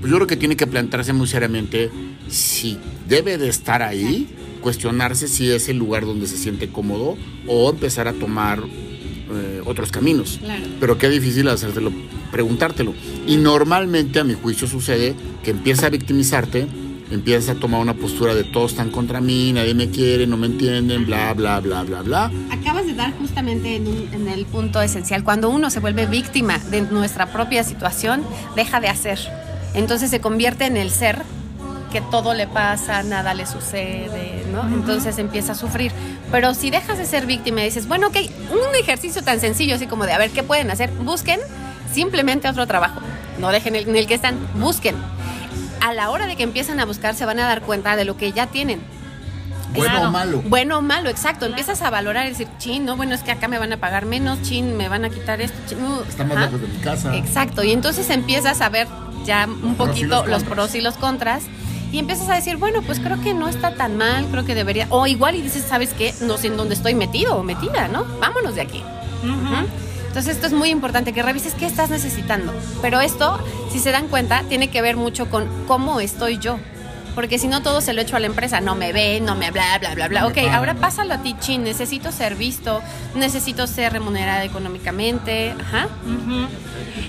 pues 0.00 0.11
yo 0.11 0.16
creo 0.16 0.26
que 0.26 0.38
tiene 0.38 0.56
que 0.56 0.66
plantearse 0.66 1.12
muy 1.12 1.26
seriamente 1.26 1.90
si 2.28 2.78
debe 3.06 3.37
de 3.37 3.50
estar 3.50 3.82
ahí, 3.82 4.35
cuestionarse 4.62 5.28
si 5.28 5.50
es 5.50 5.68
el 5.68 5.76
lugar 5.76 6.06
donde 6.06 6.26
se 6.26 6.38
siente 6.38 6.70
cómodo 6.70 7.18
o 7.47 7.68
empezar 7.68 8.09
a 8.09 8.14
tomar 8.14 8.61
eh, 8.61 9.61
otros 9.66 9.92
caminos. 9.92 10.40
Pero 10.80 10.97
qué 10.97 11.11
difícil 11.11 11.49
hacértelo, 11.49 11.92
preguntártelo. 12.32 12.94
Y 13.26 13.37
normalmente 13.37 14.20
a 14.20 14.25
mi 14.25 14.32
juicio 14.32 14.66
sucede 14.66 15.14
que 15.44 15.50
empieza 15.50 15.88
a 15.88 15.90
victimizarte 15.90 16.66
empiezas 17.10 17.56
a 17.56 17.60
tomar 17.60 17.80
una 17.80 17.94
postura 17.94 18.34
de 18.34 18.44
todos 18.44 18.72
están 18.72 18.90
contra 18.90 19.20
mí, 19.20 19.52
nadie 19.52 19.74
me 19.74 19.90
quiere, 19.90 20.26
no 20.26 20.36
me 20.36 20.46
entienden, 20.46 21.06
bla, 21.06 21.34
bla, 21.34 21.60
bla, 21.60 21.82
bla, 21.82 22.02
bla. 22.02 22.30
Acabas 22.50 22.86
de 22.86 22.94
dar 22.94 23.12
justamente 23.18 23.76
en, 23.76 24.28
el 24.28 24.46
punto 24.46 24.80
esencial. 24.80 25.24
Cuando 25.24 25.50
uno 25.50 25.70
se 25.70 25.80
vuelve 25.80 26.06
víctima 26.06 26.58
de 26.70 26.82
nuestra 26.82 27.32
propia 27.32 27.64
situación, 27.64 28.22
deja 28.54 28.80
de 28.80 28.88
hacer. 28.88 29.18
Entonces 29.74 30.10
se 30.10 30.20
convierte 30.20 30.66
en 30.66 30.76
el 30.76 30.90
ser 30.90 31.22
que 31.92 32.00
todo 32.00 32.34
le 32.34 32.46
pasa, 32.46 33.02
nada 33.02 33.34
le 33.34 33.46
sucede, 33.46 34.44
¿no? 34.52 34.62
Entonces 34.68 35.18
empieza 35.18 35.52
a 35.52 35.54
sufrir. 35.56 35.90
Pero 36.30 36.54
si 36.54 36.70
dejas 36.70 36.98
de 36.98 37.06
ser 37.06 37.26
víctima 37.26 37.62
y 37.62 37.64
dices, 37.64 37.88
bueno, 37.88 38.08
ok, 38.08 38.16
un 38.52 38.74
ejercicio 38.76 39.22
tan 39.22 39.40
sencillo, 39.40 39.74
así 39.74 39.86
como 39.86 40.06
de, 40.06 40.12
a 40.12 40.18
ver, 40.18 40.30
¿qué 40.30 40.44
pueden 40.44 40.70
hacer? 40.70 40.90
Busquen 41.04 41.40
simplemente 41.92 42.48
otro 42.48 42.66
trabajo. 42.68 43.00
No 43.40 43.50
dejen 43.50 43.74
el, 43.74 43.88
en 43.88 43.96
el 43.96 44.06
que 44.06 44.14
están, 44.14 44.36
busquen 44.54 44.94
a 45.80 45.92
la 45.94 46.10
hora 46.10 46.26
de 46.26 46.37
que 46.37 46.42
empiezan 46.42 46.80
a 46.80 46.84
buscar 46.84 47.14
se 47.14 47.25
van 47.25 47.38
a 47.38 47.46
dar 47.46 47.62
cuenta 47.62 47.96
de 47.96 48.04
lo 48.04 48.16
que 48.16 48.32
ya 48.32 48.46
tienen. 48.46 48.80
Bueno 49.75 50.08
o 50.08 50.10
malo. 50.10 50.42
Bueno 50.46 50.78
o 50.78 50.82
malo, 50.82 51.10
exacto. 51.10 51.46
Empiezas 51.46 51.80
a 51.82 51.90
valorar 51.90 52.26
y 52.26 52.30
decir, 52.30 52.49
chin, 52.58 52.84
no, 52.84 52.96
bueno, 52.96 53.14
es 53.14 53.22
que 53.22 53.30
acá 53.30 53.49
me 53.49 53.58
van 53.58 53.72
a 53.72 53.76
pagar 53.76 54.04
menos, 54.04 54.42
chin, 54.42 54.76
me 54.76 54.88
van 54.88 55.04
a 55.04 55.10
quitar 55.10 55.40
esto, 55.40 55.56
chin. 55.68 55.82
Uh, 55.82 56.02
Está 56.08 56.25
más 56.25 56.38
lejos 56.38 56.60
de 56.60 56.68
mi 56.68 56.78
casa. 56.78 57.16
Exacto. 57.16 57.62
Y 57.62 57.72
entonces 57.72 58.10
empiezas 58.10 58.60
a 58.60 58.68
ver 58.68 58.88
ya 59.25 59.46
un 59.46 59.76
poquito 59.76 60.26
los 60.26 60.42
pros 60.44 60.75
y 60.75 60.80
los 60.80 60.94
contras. 60.94 61.44
Y 61.92 61.99
empiezas 61.99 62.28
a 62.28 62.34
decir, 62.34 62.56
bueno, 62.56 62.82
pues 62.82 63.00
creo 63.00 63.20
que 63.20 63.34
no 63.34 63.49
está 63.49 63.75
tan 63.75 63.96
mal, 63.96 64.26
creo 64.30 64.44
que 64.44 64.54
debería. 64.54 64.87
O 64.90 65.06
igual 65.06 65.34
y 65.34 65.42
dices, 65.42 65.64
¿sabes 65.68 65.92
qué? 65.92 66.14
No 66.20 66.37
sé 66.38 66.46
en 66.49 66.56
dónde 66.56 66.75
estoy 66.75 66.94
metido 66.94 67.37
o 67.37 67.42
metida, 67.42 67.88
¿no? 67.88 68.04
Vámonos 68.20 68.54
de 68.54 68.60
aquí. 68.60 68.82
Entonces 70.10 70.34
esto 70.34 70.48
es 70.48 70.52
muy 70.52 70.70
importante, 70.70 71.12
que 71.12 71.22
revises 71.22 71.54
qué 71.54 71.66
estás 71.66 71.88
necesitando. 71.88 72.52
Pero 72.82 73.00
esto, 73.00 73.38
si 73.70 73.78
se 73.78 73.92
dan 73.92 74.08
cuenta, 74.08 74.42
tiene 74.48 74.68
que 74.68 74.82
ver 74.82 74.96
mucho 74.96 75.30
con 75.30 75.46
cómo 75.68 76.00
estoy 76.00 76.38
yo. 76.38 76.58
Porque 77.14 77.38
si 77.38 77.46
no, 77.46 77.62
todo 77.62 77.80
se 77.80 77.92
lo 77.92 78.00
echo 78.02 78.16
a 78.16 78.20
la 78.20 78.26
empresa. 78.26 78.60
No 78.60 78.74
me 78.74 78.92
ve, 78.92 79.20
no 79.20 79.36
me 79.36 79.52
bla, 79.52 79.78
bla, 79.78 79.94
bla, 79.94 80.08
bla. 80.08 80.26
Ok, 80.26 80.38
ahora 80.50 80.74
pásalo 80.74 81.14
a 81.14 81.18
ti, 81.22 81.36
chin. 81.38 81.62
Necesito 81.62 82.10
ser 82.10 82.34
visto, 82.34 82.82
necesito 83.14 83.68
ser 83.68 83.92
remunerada 83.92 84.42
económicamente. 84.44 85.54
Ajá. 85.60 85.88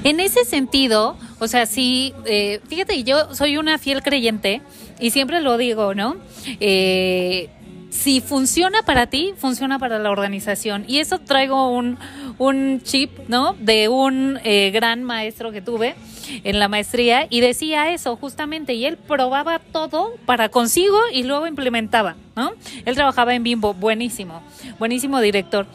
En 0.03 0.19
ese 0.19 0.45
sentido, 0.45 1.17
o 1.39 1.47
sea, 1.47 1.65
sí, 1.65 2.13
eh, 2.25 2.61
fíjate, 2.67 3.03
yo 3.03 3.33
soy 3.33 3.57
una 3.57 3.79
fiel 3.79 4.03
creyente 4.03 4.61
y 4.99 5.09
siempre 5.09 5.41
lo 5.41 5.57
digo, 5.57 5.95
¿no? 5.95 6.17
Eh, 6.59 7.49
si 7.91 8.21
funciona 8.21 8.81
para 8.83 9.07
ti, 9.07 9.33
funciona 9.37 9.77
para 9.77 9.99
la 9.99 10.09
organización. 10.09 10.85
Y 10.87 10.99
eso 10.99 11.19
traigo 11.19 11.69
un, 11.69 11.97
un 12.37 12.81
chip, 12.81 13.11
¿no? 13.27 13.53
De 13.59 13.89
un 13.89 14.39
eh, 14.43 14.71
gran 14.71 15.03
maestro 15.03 15.51
que 15.51 15.61
tuve 15.61 15.95
en 16.43 16.57
la 16.57 16.69
maestría 16.69 17.27
y 17.29 17.41
decía 17.41 17.93
eso 17.93 18.15
justamente 18.15 18.73
y 18.73 18.85
él 18.85 18.97
probaba 18.97 19.59
todo 19.59 20.13
para 20.25 20.49
consigo 20.49 20.97
y 21.11 21.23
luego 21.23 21.47
implementaba, 21.47 22.15
¿no? 22.35 22.53
Él 22.85 22.95
trabajaba 22.95 23.35
en 23.35 23.43
Bimbo, 23.43 23.73
buenísimo, 23.73 24.41
buenísimo 24.79 25.19
director. 25.19 25.67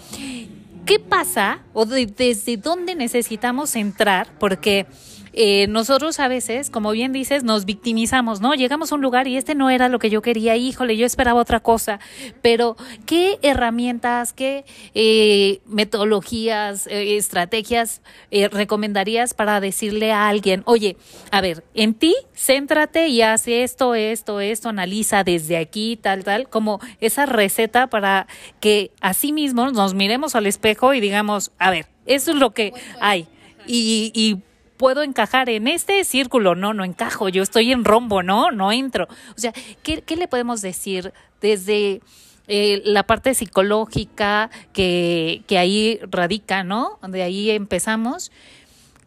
¿Qué 0.86 0.98
pasa 0.98 1.60
o 1.74 1.84
desde 1.84 2.56
dónde 2.56 2.94
necesitamos 2.94 3.76
entrar? 3.76 4.28
Porque 4.38 4.86
eh, 5.36 5.66
nosotros 5.68 6.18
a 6.18 6.28
veces, 6.28 6.70
como 6.70 6.90
bien 6.90 7.12
dices, 7.12 7.44
nos 7.44 7.66
victimizamos, 7.66 8.40
¿no? 8.40 8.54
Llegamos 8.54 8.90
a 8.90 8.94
un 8.94 9.02
lugar 9.02 9.28
y 9.28 9.36
este 9.36 9.54
no 9.54 9.70
era 9.70 9.88
lo 9.88 9.98
que 9.98 10.10
yo 10.10 10.22
quería, 10.22 10.56
híjole, 10.56 10.96
yo 10.96 11.04
esperaba 11.04 11.40
otra 11.40 11.60
cosa, 11.60 12.00
pero 12.40 12.76
¿qué 13.04 13.38
herramientas, 13.42 14.32
qué 14.32 14.64
eh, 14.94 15.60
metodologías, 15.66 16.86
eh, 16.86 17.16
estrategias 17.16 18.00
recomendarías 18.30 19.34
para 19.34 19.60
decirle 19.60 20.10
a 20.10 20.28
alguien, 20.28 20.62
oye, 20.64 20.96
a 21.30 21.40
ver, 21.42 21.64
en 21.74 21.94
ti, 21.94 22.14
céntrate 22.34 23.08
y 23.08 23.22
haz 23.22 23.46
esto, 23.46 23.94
esto, 23.94 24.40
esto, 24.40 24.70
analiza 24.70 25.22
desde 25.22 25.58
aquí, 25.58 25.98
tal, 26.00 26.24
tal, 26.24 26.48
como 26.48 26.80
esa 27.00 27.26
receta 27.26 27.88
para 27.88 28.26
que 28.60 28.90
así 29.00 29.32
mismo 29.32 29.70
nos 29.70 29.94
miremos 29.94 30.34
al 30.34 30.46
espejo 30.46 30.94
y 30.94 31.00
digamos, 31.00 31.52
a 31.58 31.70
ver, 31.70 31.86
eso 32.06 32.30
es 32.30 32.36
lo 32.38 32.50
que 32.50 32.72
hay. 33.00 33.28
Y, 33.66 34.12
y 34.14 34.38
puedo 34.76 35.02
encajar 35.02 35.48
en 35.48 35.68
este 35.68 36.02
círculo, 36.04 36.54
no, 36.54 36.74
no 36.74 36.84
encajo, 36.84 37.28
yo 37.28 37.42
estoy 37.42 37.72
en 37.72 37.84
rombo, 37.84 38.22
no, 38.22 38.50
no 38.50 38.72
entro. 38.72 39.08
O 39.36 39.38
sea, 39.38 39.52
¿qué, 39.82 40.02
le 40.16 40.28
podemos 40.28 40.62
decir 40.62 41.12
desde 41.40 42.00
eh, 42.48 42.82
la 42.84 43.04
parte 43.04 43.34
psicológica 43.34 44.50
que, 44.72 45.42
que 45.46 45.58
ahí 45.58 45.98
radica, 46.10 46.64
¿no? 46.64 46.98
De 47.08 47.22
ahí 47.22 47.50
empezamos 47.50 48.30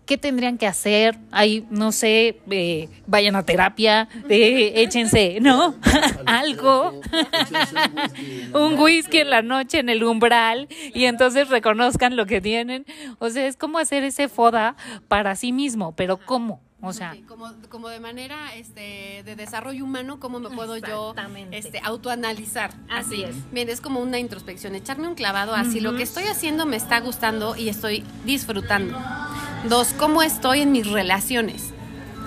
qué 0.10 0.18
tendrían 0.18 0.58
que 0.58 0.66
hacer, 0.66 1.20
ahí, 1.30 1.68
no 1.70 1.92
sé, 1.92 2.42
eh, 2.50 2.90
vayan 3.06 3.36
a 3.36 3.46
terapia, 3.46 4.10
eh, 4.28 4.74
échense, 4.78 5.38
¿no? 5.40 5.76
Algo, 6.26 7.00
un 8.56 8.80
whisky 8.80 9.20
en 9.20 9.30
la 9.30 9.44
noche 9.44 9.78
en 9.78 9.88
el 9.88 10.04
umbral 10.04 10.68
y 10.96 11.06
entonces 11.06 11.50
reconozcan 11.50 12.16
lo 12.16 12.26
que 12.26 12.42
tienen. 12.42 12.88
O 13.20 13.30
sea, 13.30 13.46
es 13.46 13.56
como 13.56 13.78
hacer 13.78 14.04
ese 14.04 14.30
foda 14.30 14.76
para 15.08 15.36
sí 15.36 15.52
mismo, 15.52 15.96
pero 15.96 16.18
¿cómo? 16.18 16.60
O 16.82 16.94
sea, 16.94 17.16
como, 17.28 17.52
como 17.68 17.90
de 17.90 18.00
manera 18.00 18.56
este, 18.56 19.22
de 19.26 19.36
desarrollo 19.36 19.84
humano, 19.84 20.20
¿cómo 20.20 20.40
me 20.40 20.50
puedo 20.50 20.78
yo 20.78 21.14
este, 21.52 21.82
autoanalizar? 21.84 22.74
Así, 22.90 23.24
es. 23.24 23.36
Bien, 23.52 23.68
es 23.68 23.82
como 23.82 24.00
una 24.00 24.18
introspección, 24.18 24.76
echarme 24.76 25.08
un 25.08 25.16
clavado 25.16 25.54
así, 25.54 25.82
lo 25.82 25.98
que 25.98 26.04
estoy 26.04 26.24
haciendo 26.24 26.66
me 26.66 26.78
está 26.78 27.02
gustando 27.02 27.58
y 27.58 27.68
estoy 27.68 28.06
disfrutando. 28.24 28.98
Dos, 29.68 29.90
¿cómo 29.98 30.24
estoy 30.24 30.62
en 30.62 30.72
mis 30.72 30.88
relaciones? 30.88 31.74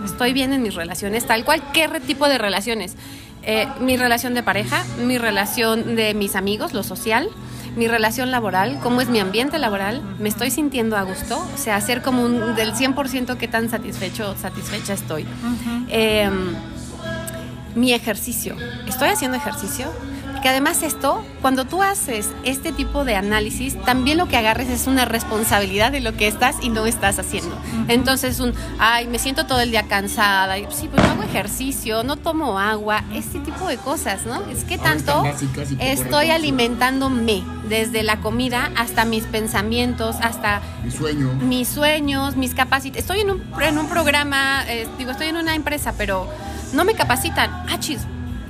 ¿Estoy 0.04 0.34
bien 0.34 0.52
en 0.52 0.62
mis 0.62 0.74
relaciones? 0.74 1.26
Tal 1.26 1.46
cual, 1.46 1.62
¿qué 1.72 1.88
tipo 2.06 2.28
de 2.28 2.36
relaciones? 2.36 2.96
Eh, 3.44 3.66
mi 3.80 3.96
relación 3.96 4.34
de 4.34 4.42
pareja, 4.42 4.84
mi 4.98 5.16
relación 5.16 5.96
de 5.96 6.12
mis 6.12 6.36
amigos, 6.36 6.74
lo 6.74 6.82
social, 6.82 7.28
mi 7.76 7.88
relación 7.88 8.30
laboral, 8.30 8.78
cómo 8.82 9.00
es 9.00 9.08
mi 9.08 9.18
ambiente 9.18 9.58
laboral, 9.58 10.02
me 10.18 10.28
estoy 10.28 10.50
sintiendo 10.50 10.96
a 10.96 11.02
gusto, 11.02 11.38
o 11.38 11.58
sea, 11.58 11.76
hacer 11.76 12.02
como 12.02 12.22
un 12.24 12.54
del 12.54 12.74
100% 12.74 13.36
qué 13.36 13.48
tan 13.48 13.70
satisfecho 13.70 14.34
satisfecha 14.36 14.94
estoy. 14.94 15.26
Em, 15.88 16.54
mi 17.74 17.92
ejercicio, 17.92 18.56
¿estoy 18.86 19.08
haciendo 19.08 19.36
ejercicio? 19.36 19.90
Que 20.42 20.48
además 20.48 20.82
esto, 20.82 21.24
cuando 21.40 21.66
tú 21.66 21.84
haces 21.84 22.28
este 22.42 22.72
tipo 22.72 23.04
de 23.04 23.14
análisis, 23.14 23.80
también 23.82 24.18
lo 24.18 24.26
que 24.26 24.36
agarres 24.36 24.68
es 24.70 24.88
una 24.88 25.04
responsabilidad 25.04 25.92
de 25.92 26.00
lo 26.00 26.16
que 26.16 26.26
estás 26.26 26.56
y 26.60 26.68
no 26.68 26.84
estás 26.84 27.20
haciendo. 27.20 27.56
Entonces, 27.86 28.40
un, 28.40 28.52
ay, 28.80 29.06
me 29.06 29.20
siento 29.20 29.46
todo 29.46 29.60
el 29.60 29.70
día 29.70 29.84
cansada, 29.84 30.58
y, 30.58 30.66
sí, 30.70 30.88
pues 30.88 31.00
no 31.00 31.12
hago 31.12 31.22
ejercicio, 31.22 32.02
no 32.02 32.16
tomo 32.16 32.58
agua, 32.58 33.04
este 33.14 33.38
tipo 33.38 33.68
de 33.68 33.76
cosas, 33.76 34.26
¿no? 34.26 34.42
Es 34.50 34.64
que 34.64 34.78
tanto 34.78 35.22
estoy 35.78 36.30
alimentándome 36.30 37.44
desde 37.72 38.02
la 38.02 38.18
comida 38.18 38.70
hasta 38.76 39.06
mis 39.06 39.24
pensamientos, 39.24 40.16
hasta 40.20 40.60
mis 41.42 41.68
sueños, 41.68 42.36
mis 42.36 42.54
capacidades. 42.54 43.04
Estoy 43.04 43.20
en 43.20 43.30
un, 43.30 43.42
en 43.62 43.78
un 43.78 43.88
programa, 43.88 44.62
eh, 44.68 44.86
digo, 44.98 45.10
estoy 45.10 45.28
en 45.28 45.36
una 45.36 45.54
empresa, 45.54 45.94
pero 45.96 46.28
no 46.74 46.84
me 46.84 46.94
capacitan. 46.94 47.50
Ah, 47.70 47.80
chis, 47.80 48.00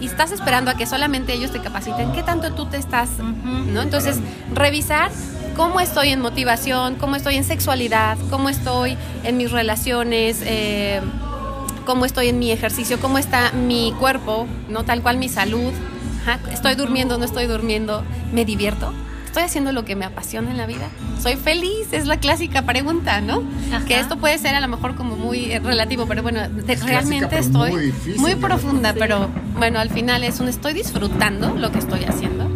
y 0.00 0.07
estás 0.07 0.33
esperando 0.33 0.73
a 0.73 0.75
que 0.75 0.87
solamente 0.87 1.33
ellos 1.35 1.52
te 1.52 1.61
capaciten, 1.61 2.11
¿qué 2.11 2.25
tanto 2.25 2.52
tú 2.52 2.67
te 2.67 2.79
estás? 2.79 3.11
¿no? 3.21 3.81
Entonces, 3.81 4.19
revisar 4.52 5.12
cómo 5.57 5.79
estoy 5.79 6.09
en 6.09 6.21
motivación, 6.21 6.97
cómo 6.97 7.14
estoy 7.14 7.37
en 7.37 7.45
sexualidad, 7.45 8.19
cómo 8.29 8.49
estoy 8.49 8.97
en 9.23 9.37
mis 9.37 9.52
relaciones, 9.52 10.43
eh, 10.45 11.00
cómo 11.87 12.07
estoy 12.07 12.26
en 12.31 12.41
mi 12.41 12.50
ejercicio, 12.50 12.99
cómo 13.00 13.19
está 13.19 13.52
mi 13.52 13.95
cuerpo, 14.00 14.49
¿no? 14.69 14.85
Tal 14.85 15.00
cual 15.00 15.19
mi 15.19 15.29
salud. 15.29 15.73
estoy 16.50 16.75
durmiendo, 16.75 17.19
no 17.19 17.25
estoy 17.25 17.47
durmiendo, 17.47 18.02
me 18.33 18.45
divierto. 18.45 18.93
¿Estoy 19.33 19.45
haciendo 19.45 19.73
lo 19.73 19.87
que 19.87 19.97
me 19.97 20.05
apasiona 20.05 20.51
en 20.51 20.59
la 20.59 20.67
vida? 20.67 20.91
¿Soy 21.19 21.37
feliz? 21.37 21.91
Es 21.93 22.07
la 22.07 22.19
clásica 22.19 22.67
pregunta, 22.67 23.23
¿no? 23.23 23.43
Que 23.89 23.99
esto 23.99 24.19
puede 24.19 24.37
ser 24.37 24.55
a 24.55 24.61
lo 24.61 24.69
mejor 24.69 24.95
como 24.95 25.17
muy 25.17 25.53
eh, 25.53 25.59
relativo, 25.59 26.05
pero 26.05 26.23
bueno, 26.23 26.43
realmente 26.85 27.39
estoy 27.39 27.95
muy, 28.19 28.35
profunda, 28.35 28.93
pero 28.93 29.31
bueno, 29.57 29.79
al 29.79 29.89
final 29.89 30.23
es 30.23 30.39
un 30.39 30.51
estoy 30.51 30.75
disfrutando 30.75 31.55
lo 31.55 31.73
que 31.73 31.79
estoy 31.79 32.05
haciendo. 32.05 32.47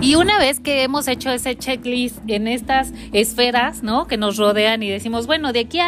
Y 0.00 0.14
una 0.14 0.38
vez 0.38 0.60
que 0.60 0.84
hemos 0.84 1.08
hecho 1.08 1.28
ese 1.32 1.56
checklist 1.56 2.18
en 2.28 2.46
estas 2.46 2.92
esferas, 3.12 3.82
¿no? 3.82 4.06
Que 4.06 4.16
nos 4.16 4.36
rodean 4.36 4.84
y 4.84 4.90
decimos, 4.90 5.26
bueno, 5.26 5.52
de 5.52 5.58
aquí 5.58 5.80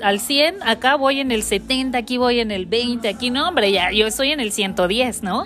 al 0.00 0.18
100, 0.18 0.64
acá 0.64 0.96
voy 0.96 1.20
en 1.20 1.30
el 1.30 1.44
70, 1.44 1.96
aquí 1.96 2.16
voy 2.16 2.40
en 2.40 2.50
el 2.50 2.66
20, 2.66 3.06
aquí 3.06 3.30
no, 3.30 3.46
hombre, 3.46 3.70
ya 3.70 3.92
yo 3.92 4.08
estoy 4.08 4.32
en 4.32 4.40
el 4.40 4.50
110, 4.50 5.22
¿no? 5.22 5.44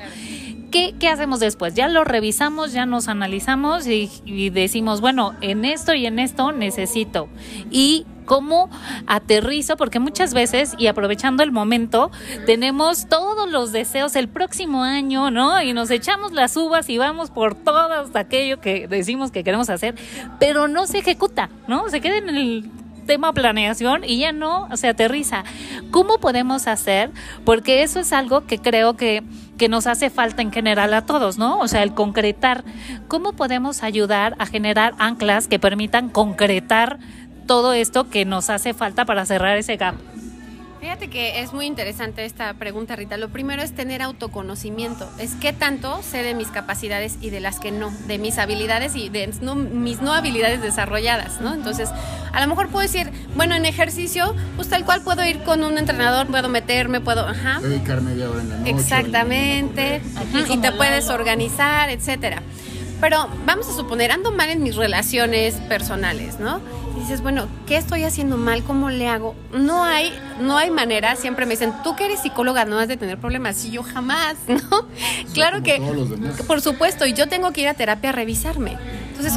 ¿Qué, 0.70 0.94
hacemos 1.08 1.40
después? 1.40 1.74
Ya 1.74 1.88
lo 1.88 2.04
revisamos, 2.04 2.72
ya 2.72 2.84
nos 2.84 3.08
analizamos 3.08 3.86
y, 3.86 4.50
decimos, 4.50 5.00
bueno, 5.00 5.34
en 5.40 5.64
esto 5.64 5.94
y 5.94 6.06
en 6.06 6.18
esto 6.18 6.52
necesito. 6.52 7.28
Y 7.70 8.06
cómo 8.26 8.68
aterrizo, 9.06 9.78
porque 9.78 9.98
muchas 9.98 10.34
veces, 10.34 10.74
y 10.76 10.88
aprovechando 10.88 11.42
el 11.42 11.50
momento, 11.50 12.10
tenemos 12.44 13.08
todos 13.08 13.50
los 13.50 13.72
deseos 13.72 14.14
el 14.16 14.28
próximo 14.28 14.82
año, 14.82 15.30
¿no? 15.30 15.62
Y 15.62 15.72
nos 15.72 15.90
echamos 15.90 16.32
las 16.32 16.54
uvas 16.56 16.90
y 16.90 16.98
vamos 16.98 17.30
por 17.30 17.54
todo 17.54 18.10
aquello 18.14 18.60
que 18.60 18.86
decimos 18.86 19.30
que 19.30 19.42
queremos 19.42 19.70
hacer, 19.70 19.94
pero 20.38 20.68
no 20.68 20.86
se 20.86 20.98
ejecuta, 20.98 21.48
¿no? 21.66 21.88
Se 21.88 22.02
queda 22.02 22.18
en 22.18 22.28
el 22.28 22.70
tema 23.08 23.32
planeación 23.32 24.04
y 24.04 24.20
ya 24.20 24.32
no 24.32 24.68
se 24.76 24.86
aterriza. 24.86 25.42
¿Cómo 25.90 26.18
podemos 26.18 26.68
hacer? 26.68 27.10
Porque 27.44 27.82
eso 27.82 27.98
es 27.98 28.12
algo 28.12 28.46
que 28.46 28.58
creo 28.58 28.96
que, 28.96 29.24
que 29.56 29.68
nos 29.68 29.88
hace 29.88 30.10
falta 30.10 30.42
en 30.42 30.52
general 30.52 30.94
a 30.94 31.06
todos, 31.06 31.38
¿no? 31.38 31.58
O 31.58 31.66
sea, 31.66 31.82
el 31.82 31.94
concretar. 31.94 32.64
¿Cómo 33.08 33.32
podemos 33.32 33.82
ayudar 33.82 34.36
a 34.38 34.46
generar 34.46 34.94
anclas 34.98 35.48
que 35.48 35.58
permitan 35.58 36.10
concretar 36.10 36.98
todo 37.46 37.72
esto 37.72 38.10
que 38.10 38.26
nos 38.26 38.50
hace 38.50 38.74
falta 38.74 39.06
para 39.06 39.24
cerrar 39.24 39.56
ese 39.56 39.76
gap? 39.76 39.94
Fíjate 40.80 41.08
que 41.08 41.40
es 41.40 41.52
muy 41.52 41.66
interesante 41.66 42.24
esta 42.24 42.54
pregunta, 42.54 42.94
Rita. 42.94 43.16
Lo 43.16 43.30
primero 43.30 43.62
es 43.62 43.72
tener 43.72 44.00
autoconocimiento. 44.00 45.10
Es 45.18 45.34
qué 45.34 45.52
tanto 45.52 46.02
sé 46.02 46.22
de 46.22 46.34
mis 46.34 46.48
capacidades 46.48 47.16
y 47.20 47.30
de 47.30 47.40
las 47.40 47.58
que 47.58 47.72
no, 47.72 47.90
de 48.06 48.18
mis 48.18 48.38
habilidades 48.38 48.94
y 48.94 49.08
de 49.08 49.26
mis 49.26 50.00
no 50.00 50.12
habilidades 50.12 50.62
desarrolladas, 50.62 51.40
¿no? 51.40 51.52
Entonces, 51.52 51.90
a 52.32 52.40
lo 52.40 52.46
mejor 52.46 52.68
puedo 52.68 52.82
decir, 52.82 53.10
bueno, 53.34 53.56
en 53.56 53.66
ejercicio, 53.66 54.36
pues 54.54 54.68
tal 54.68 54.84
cual 54.84 55.02
puedo 55.02 55.24
ir 55.24 55.42
con 55.42 55.64
un 55.64 55.78
entrenador, 55.78 56.28
puedo 56.28 56.48
meterme, 56.48 57.00
puedo, 57.00 57.26
ajá. 57.26 57.58
Dedicar 57.60 58.00
media 58.00 58.30
hora 58.30 58.40
en 58.40 58.48
la 58.48 58.56
noche. 58.58 58.70
Exactamente. 58.70 60.00
Y 60.48 60.58
te 60.58 60.70
puedes 60.72 61.08
organizar, 61.08 61.90
etcétera. 61.90 62.42
Pero 63.00 63.28
vamos 63.46 63.68
a 63.68 63.72
suponer, 63.72 64.10
ando 64.12 64.32
mal 64.32 64.50
en 64.50 64.62
mis 64.62 64.76
relaciones 64.76 65.54
personales, 65.68 66.38
¿no? 66.40 66.60
Dices, 67.08 67.22
bueno, 67.22 67.46
¿qué 67.66 67.78
estoy 67.78 68.04
haciendo 68.04 68.36
mal? 68.36 68.62
¿Cómo 68.64 68.90
le 68.90 69.08
hago? 69.08 69.34
No 69.52 69.82
hay, 69.82 70.12
no 70.40 70.58
hay 70.58 70.70
manera. 70.70 71.16
Siempre 71.16 71.46
me 71.46 71.52
dicen, 71.52 71.72
tú 71.82 71.96
que 71.96 72.04
eres 72.04 72.20
psicóloga 72.20 72.66
no 72.66 72.78
has 72.78 72.86
de 72.86 72.98
tener 72.98 73.16
problemas. 73.16 73.64
Y 73.64 73.70
yo 73.70 73.82
jamás, 73.82 74.36
¿no? 74.46 74.86
claro 75.32 75.62
que, 75.62 75.80
por 76.46 76.60
supuesto, 76.60 77.06
y 77.06 77.14
yo 77.14 77.26
tengo 77.26 77.50
que 77.52 77.62
ir 77.62 77.68
a 77.68 77.74
terapia 77.74 78.10
a 78.10 78.12
revisarme. 78.12 78.76
Entonces, 79.08 79.32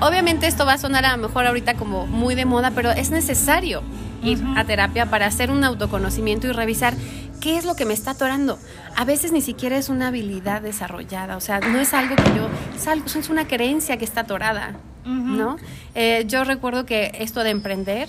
obviamente 0.00 0.46
esto 0.46 0.64
va 0.64 0.74
a 0.74 0.78
sonar 0.78 1.04
a 1.04 1.16
lo 1.16 1.28
mejor 1.28 1.46
ahorita 1.46 1.74
como 1.74 2.06
muy 2.06 2.36
de 2.36 2.44
moda, 2.44 2.70
pero 2.70 2.92
es 2.92 3.10
necesario 3.10 3.82
ir 4.22 4.40
a 4.56 4.64
terapia 4.64 5.06
para 5.06 5.26
hacer 5.26 5.50
un 5.50 5.64
autoconocimiento 5.64 6.46
y 6.46 6.52
revisar 6.52 6.94
qué 7.40 7.56
es 7.56 7.64
lo 7.64 7.74
que 7.74 7.84
me 7.84 7.94
está 7.94 8.12
atorando. 8.12 8.58
A 8.96 9.04
veces 9.04 9.32
ni 9.32 9.40
siquiera 9.40 9.76
es 9.76 9.88
una 9.88 10.08
habilidad 10.08 10.62
desarrollada, 10.62 11.36
o 11.36 11.40
sea, 11.40 11.60
no 11.60 11.78
es 11.78 11.94
algo 11.94 12.16
que 12.16 12.36
yo, 12.36 12.48
es, 12.76 12.86
algo, 12.86 13.06
es 13.06 13.28
una 13.28 13.46
creencia 13.46 13.96
que 13.96 14.04
está 14.04 14.22
atorada. 14.22 14.76
¿no? 15.04 15.56
Eh, 15.94 16.24
yo 16.26 16.44
recuerdo 16.44 16.86
que 16.86 17.12
esto 17.18 17.42
de 17.42 17.50
emprender, 17.50 18.08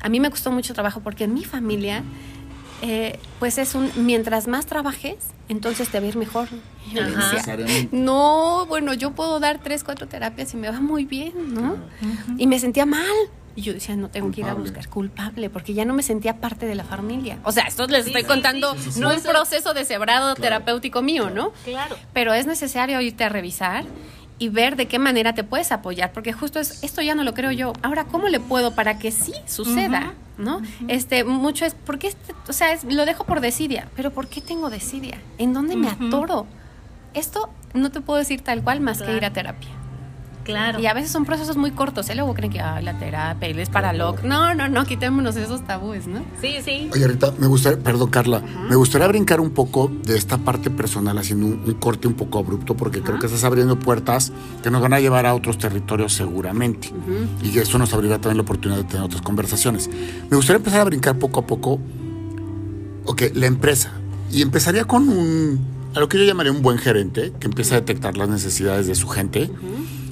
a 0.00 0.08
mí 0.08 0.20
me 0.20 0.30
costó 0.30 0.50
mucho 0.50 0.74
trabajo 0.74 1.00
porque 1.00 1.24
en 1.24 1.34
mi 1.34 1.44
familia, 1.44 2.02
eh, 2.82 3.18
pues 3.38 3.58
es 3.58 3.74
un, 3.74 3.90
mientras 3.96 4.46
más 4.48 4.66
trabajes, 4.66 5.16
entonces 5.48 5.88
te 5.90 6.00
va 6.00 6.06
a 6.06 6.08
ir 6.08 6.16
mejor. 6.16 6.48
no, 7.92 8.66
bueno, 8.66 8.94
yo 8.94 9.12
puedo 9.12 9.38
dar 9.38 9.60
tres, 9.62 9.84
cuatro 9.84 10.08
terapias 10.08 10.54
y 10.54 10.56
me 10.56 10.70
va 10.70 10.80
muy 10.80 11.04
bien, 11.04 11.54
¿no? 11.54 11.76
Y 12.38 12.46
me 12.46 12.58
sentía 12.58 12.86
mal. 12.86 13.04
Y 13.56 13.62
yo 13.62 13.72
decía, 13.72 13.96
no 13.96 14.08
tengo 14.08 14.30
que 14.30 14.42
ir 14.42 14.46
a 14.46 14.54
buscar 14.54 14.88
culpable, 14.88 15.50
porque 15.50 15.74
ya 15.74 15.84
no 15.84 15.92
me 15.92 16.02
sentía 16.02 16.36
parte 16.36 16.66
de 16.66 16.74
la 16.74 16.84
familia. 16.84 17.38
O 17.44 17.52
sea, 17.52 17.64
esto 17.64 17.86
les 17.86 18.06
estoy 18.06 18.24
contando, 18.24 18.76
no 18.96 19.10
es 19.10 19.24
un 19.24 19.30
proceso 19.30 19.74
de 19.74 19.84
cebrado 19.84 20.34
terapéutico 20.34 21.02
mío, 21.02 21.30
¿no? 21.30 21.52
Claro. 21.64 21.96
Pero 22.12 22.32
es 22.32 22.46
necesario 22.46 23.00
irte 23.00 23.24
a 23.24 23.28
revisar 23.28 23.84
y 24.38 24.48
ver 24.48 24.76
de 24.76 24.86
qué 24.86 24.98
manera 24.98 25.34
te 25.34 25.44
puedes 25.44 25.70
apoyar, 25.70 26.12
porque 26.12 26.32
justo 26.32 26.58
es, 26.58 26.82
esto 26.82 27.02
ya 27.02 27.14
no 27.14 27.24
lo 27.24 27.34
creo 27.34 27.50
yo. 27.50 27.74
Ahora, 27.82 28.04
¿cómo 28.04 28.28
le 28.28 28.40
puedo 28.40 28.74
para 28.74 28.98
que 28.98 29.12
sí 29.12 29.34
suceda? 29.46 30.14
¿No? 30.38 30.62
Este, 30.88 31.24
mucho 31.24 31.66
es, 31.66 31.74
porque 31.74 32.08
este, 32.08 32.34
o 32.48 32.52
sea, 32.54 32.68
lo 32.88 33.04
dejo 33.04 33.24
por 33.24 33.42
desidia, 33.42 33.88
pero 33.94 34.10
¿por 34.10 34.28
qué 34.28 34.40
tengo 34.40 34.70
desidia? 34.70 35.20
¿En 35.36 35.52
dónde 35.52 35.76
me 35.76 35.88
atoro? 35.88 36.46
Esto 37.12 37.50
no 37.74 37.90
te 37.90 38.00
puedo 38.00 38.18
decir 38.18 38.40
tal 38.40 38.62
cual 38.64 38.80
más 38.80 39.02
que 39.02 39.14
ir 39.14 39.24
a 39.26 39.32
terapia. 39.32 39.68
Claro. 40.50 40.80
Y 40.80 40.86
a 40.86 40.94
veces 40.94 41.10
son 41.10 41.24
procesos 41.24 41.56
muy 41.56 41.70
cortos, 41.70 42.08
¿eh? 42.10 42.14
Luego 42.14 42.34
creen 42.34 42.52
que, 42.52 42.60
ay, 42.60 42.84
la 42.84 42.98
terapia, 42.98 43.48
es 43.48 43.68
para 43.68 43.92
loco. 43.92 44.22
No, 44.24 44.54
no, 44.54 44.68
no, 44.68 44.84
quitémonos 44.84 45.36
esos 45.36 45.64
tabúes, 45.64 46.06
¿no? 46.06 46.20
Sí, 46.40 46.56
sí. 46.64 46.90
Oye, 46.92 47.06
Rita, 47.06 47.32
me 47.38 47.46
gustaría, 47.46 47.78
perdón, 47.82 48.10
Carla, 48.10 48.42
me 48.68 48.76
gustaría 48.76 49.06
brincar 49.08 49.40
un 49.40 49.50
poco 49.50 49.90
de 50.04 50.16
esta 50.16 50.38
parte 50.38 50.70
personal, 50.70 51.16
haciendo 51.18 51.46
un, 51.46 51.74
corte 51.74 52.08
un 52.08 52.14
poco 52.14 52.38
abrupto, 52.38 52.76
porque 52.76 53.00
creo 53.00 53.18
que 53.18 53.26
estás 53.26 53.44
abriendo 53.44 53.78
puertas 53.78 54.32
que 54.62 54.70
nos 54.70 54.82
van 54.82 54.92
a 54.92 55.00
llevar 55.00 55.26
a 55.26 55.34
otros 55.34 55.58
territorios 55.58 56.12
seguramente. 56.12 56.92
Y 57.42 57.50
que 57.50 57.60
eso 57.60 57.78
nos 57.78 57.92
abrirá 57.94 58.18
también 58.18 58.38
la 58.38 58.42
oportunidad 58.42 58.80
de 58.80 58.84
tener 58.84 59.02
otras 59.04 59.22
conversaciones. 59.22 59.88
Me 60.30 60.36
gustaría 60.36 60.58
empezar 60.58 60.80
a 60.80 60.84
brincar 60.84 61.18
poco 61.18 61.40
a 61.40 61.46
poco, 61.46 61.80
ok, 63.04 63.22
la 63.34 63.46
empresa. 63.46 63.92
Y 64.32 64.42
empezaría 64.42 64.84
con 64.84 65.08
un, 65.08 65.60
a 65.94 66.00
lo 66.00 66.08
que 66.08 66.18
yo 66.18 66.24
llamaría 66.24 66.52
un 66.52 66.62
buen 66.62 66.78
gerente, 66.78 67.32
que 67.40 67.46
empieza 67.46 67.76
a 67.76 67.80
detectar 67.80 68.16
las 68.16 68.28
necesidades 68.28 68.86
de 68.86 68.94
su 68.94 69.08
gente 69.08 69.50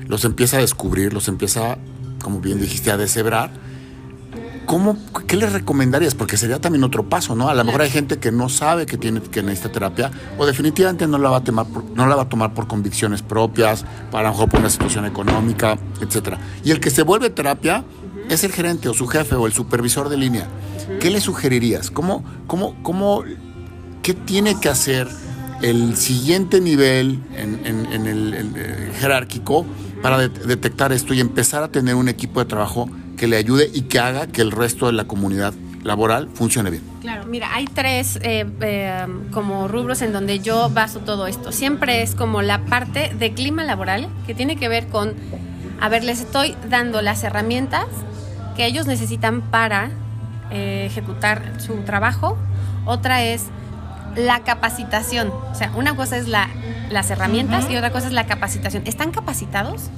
los 0.08 0.24
empieza 0.24 0.56
a 0.56 0.60
descubrir, 0.60 1.12
los 1.12 1.28
empieza, 1.28 1.78
como 2.22 2.40
bien 2.40 2.60
dijiste, 2.60 2.90
a 2.90 2.96
deshebrar. 2.96 3.50
¿Cómo, 4.64 4.98
¿Qué 5.26 5.36
le 5.36 5.48
recomendarías? 5.48 6.14
Porque 6.14 6.36
sería 6.36 6.60
también 6.60 6.84
otro 6.84 7.08
paso, 7.08 7.34
¿no? 7.34 7.48
A 7.48 7.54
lo 7.54 7.64
mejor 7.64 7.82
hay 7.82 7.90
gente 7.90 8.18
que 8.18 8.30
no 8.30 8.50
sabe 8.50 8.84
que 8.84 8.98
tiene 8.98 9.22
que 9.22 9.42
necesita 9.42 9.72
terapia 9.72 10.10
o 10.36 10.44
definitivamente 10.44 11.06
no 11.06 11.16
la 11.16 11.30
va 11.30 11.38
a 11.38 11.44
tomar 11.44 11.66
por, 11.66 11.84
no 11.84 12.06
la 12.06 12.16
va 12.16 12.22
a 12.22 12.28
tomar 12.28 12.52
por 12.52 12.66
convicciones 12.66 13.22
propias, 13.22 13.86
para 14.10 14.28
a 14.28 14.30
lo 14.30 14.36
mejor 14.36 14.50
por 14.50 14.60
una 14.60 14.68
situación 14.68 15.06
económica, 15.06 15.78
etcétera. 16.02 16.38
Y 16.64 16.70
el 16.70 16.80
que 16.80 16.90
se 16.90 17.02
vuelve 17.02 17.30
terapia 17.30 17.84
es 18.28 18.44
el 18.44 18.52
gerente 18.52 18.90
o 18.90 18.94
su 18.94 19.06
jefe 19.06 19.36
o 19.36 19.46
el 19.46 19.54
supervisor 19.54 20.10
de 20.10 20.18
línea. 20.18 20.48
¿Qué 21.00 21.10
le 21.10 21.20
sugerirías? 21.20 21.90
¿Cómo, 21.90 22.24
cómo, 22.46 22.82
cómo, 22.82 23.24
qué 24.02 24.12
tiene 24.12 24.58
que 24.60 24.68
hacer 24.68 25.08
el 25.62 25.96
siguiente 25.96 26.60
nivel 26.60 27.20
en, 27.36 28.06
el, 28.06 28.34
eh, 28.56 28.92
jerárquico 28.98 29.66
para 30.02 30.28
detectar 30.28 30.92
esto 30.92 31.14
y 31.14 31.20
empezar 31.20 31.62
a 31.62 31.68
tener 31.68 31.94
un 31.94 32.08
equipo 32.08 32.40
de 32.40 32.46
trabajo 32.46 32.88
que 33.16 33.26
le 33.26 33.36
ayude 33.36 33.70
y 33.72 33.82
que 33.82 33.98
haga 33.98 34.26
que 34.26 34.42
el 34.42 34.52
resto 34.52 34.86
de 34.86 34.92
la 34.92 35.04
comunidad 35.04 35.54
laboral 35.82 36.28
funcione 36.34 36.70
bien. 36.70 36.82
Claro, 37.00 37.26
mira, 37.26 37.54
hay 37.54 37.64
tres 37.66 38.16
eh, 38.22 38.46
eh, 38.60 39.06
como 39.32 39.68
rubros 39.68 40.02
en 40.02 40.12
donde 40.12 40.40
yo 40.40 40.70
baso 40.70 41.00
todo 41.00 41.26
esto. 41.26 41.52
Siempre 41.52 42.02
es 42.02 42.14
como 42.14 42.42
la 42.42 42.64
parte 42.64 43.12
de 43.18 43.32
clima 43.32 43.64
laboral, 43.64 44.08
que 44.26 44.34
tiene 44.34 44.56
que 44.56 44.68
ver 44.68 44.88
con, 44.88 45.14
a 45.80 45.88
ver, 45.88 46.04
les 46.04 46.20
estoy 46.20 46.56
dando 46.68 47.02
las 47.02 47.22
herramientas 47.24 47.86
que 48.56 48.66
ellos 48.66 48.86
necesitan 48.86 49.40
para 49.40 49.90
eh, 50.50 50.86
ejecutar 50.86 51.60
su 51.60 51.74
trabajo. 51.82 52.36
Otra 52.84 53.22
es 53.22 53.46
la 54.16 54.40
capacitación. 54.40 55.30
O 55.52 55.54
sea, 55.54 55.72
una 55.76 55.94
cosa 55.94 56.16
es 56.16 56.28
la 56.28 56.48
las 56.90 57.10
herramientas 57.10 57.70
y 57.70 57.76
otra 57.76 57.90
cosa 57.90 58.06
es 58.06 58.12
la 58.12 58.26
capacitación. 58.26 58.82
¿Están 58.86 59.10
capacitados? 59.10 59.90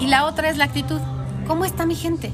Y 0.00 0.06
la 0.06 0.24
otra 0.24 0.48
es 0.50 0.56
la 0.56 0.64
actitud. 0.64 1.00
¿Cómo 1.46 1.64
está 1.64 1.86
mi 1.86 1.94
gente 1.94 2.30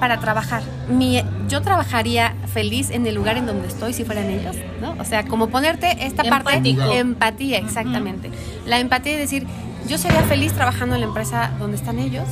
para 0.00 0.20
trabajar? 0.20 0.62
Mi, 0.88 1.22
yo 1.48 1.62
trabajaría 1.62 2.34
feliz 2.52 2.90
en 2.90 3.06
el 3.06 3.14
lugar 3.14 3.36
en 3.36 3.46
donde 3.46 3.68
estoy 3.68 3.92
si 3.92 4.04
fueran 4.04 4.30
ellos, 4.30 4.56
¿no? 4.80 4.94
O 5.00 5.04
sea, 5.04 5.26
como 5.26 5.48
ponerte 5.48 6.06
esta 6.06 6.22
parte 6.24 6.74
parte 6.74 6.98
empatía, 6.98 7.58
exactamente. 7.58 8.30
La 8.66 8.78
empatía 8.78 9.12
es 9.12 9.18
decir, 9.18 9.46
yo 9.88 9.98
sería 9.98 10.22
feliz 10.22 10.52
trabajando 10.52 10.94
en 10.94 11.02
la 11.02 11.06
empresa 11.06 11.50
donde 11.58 11.76
están 11.76 11.98
ellos. 11.98 12.28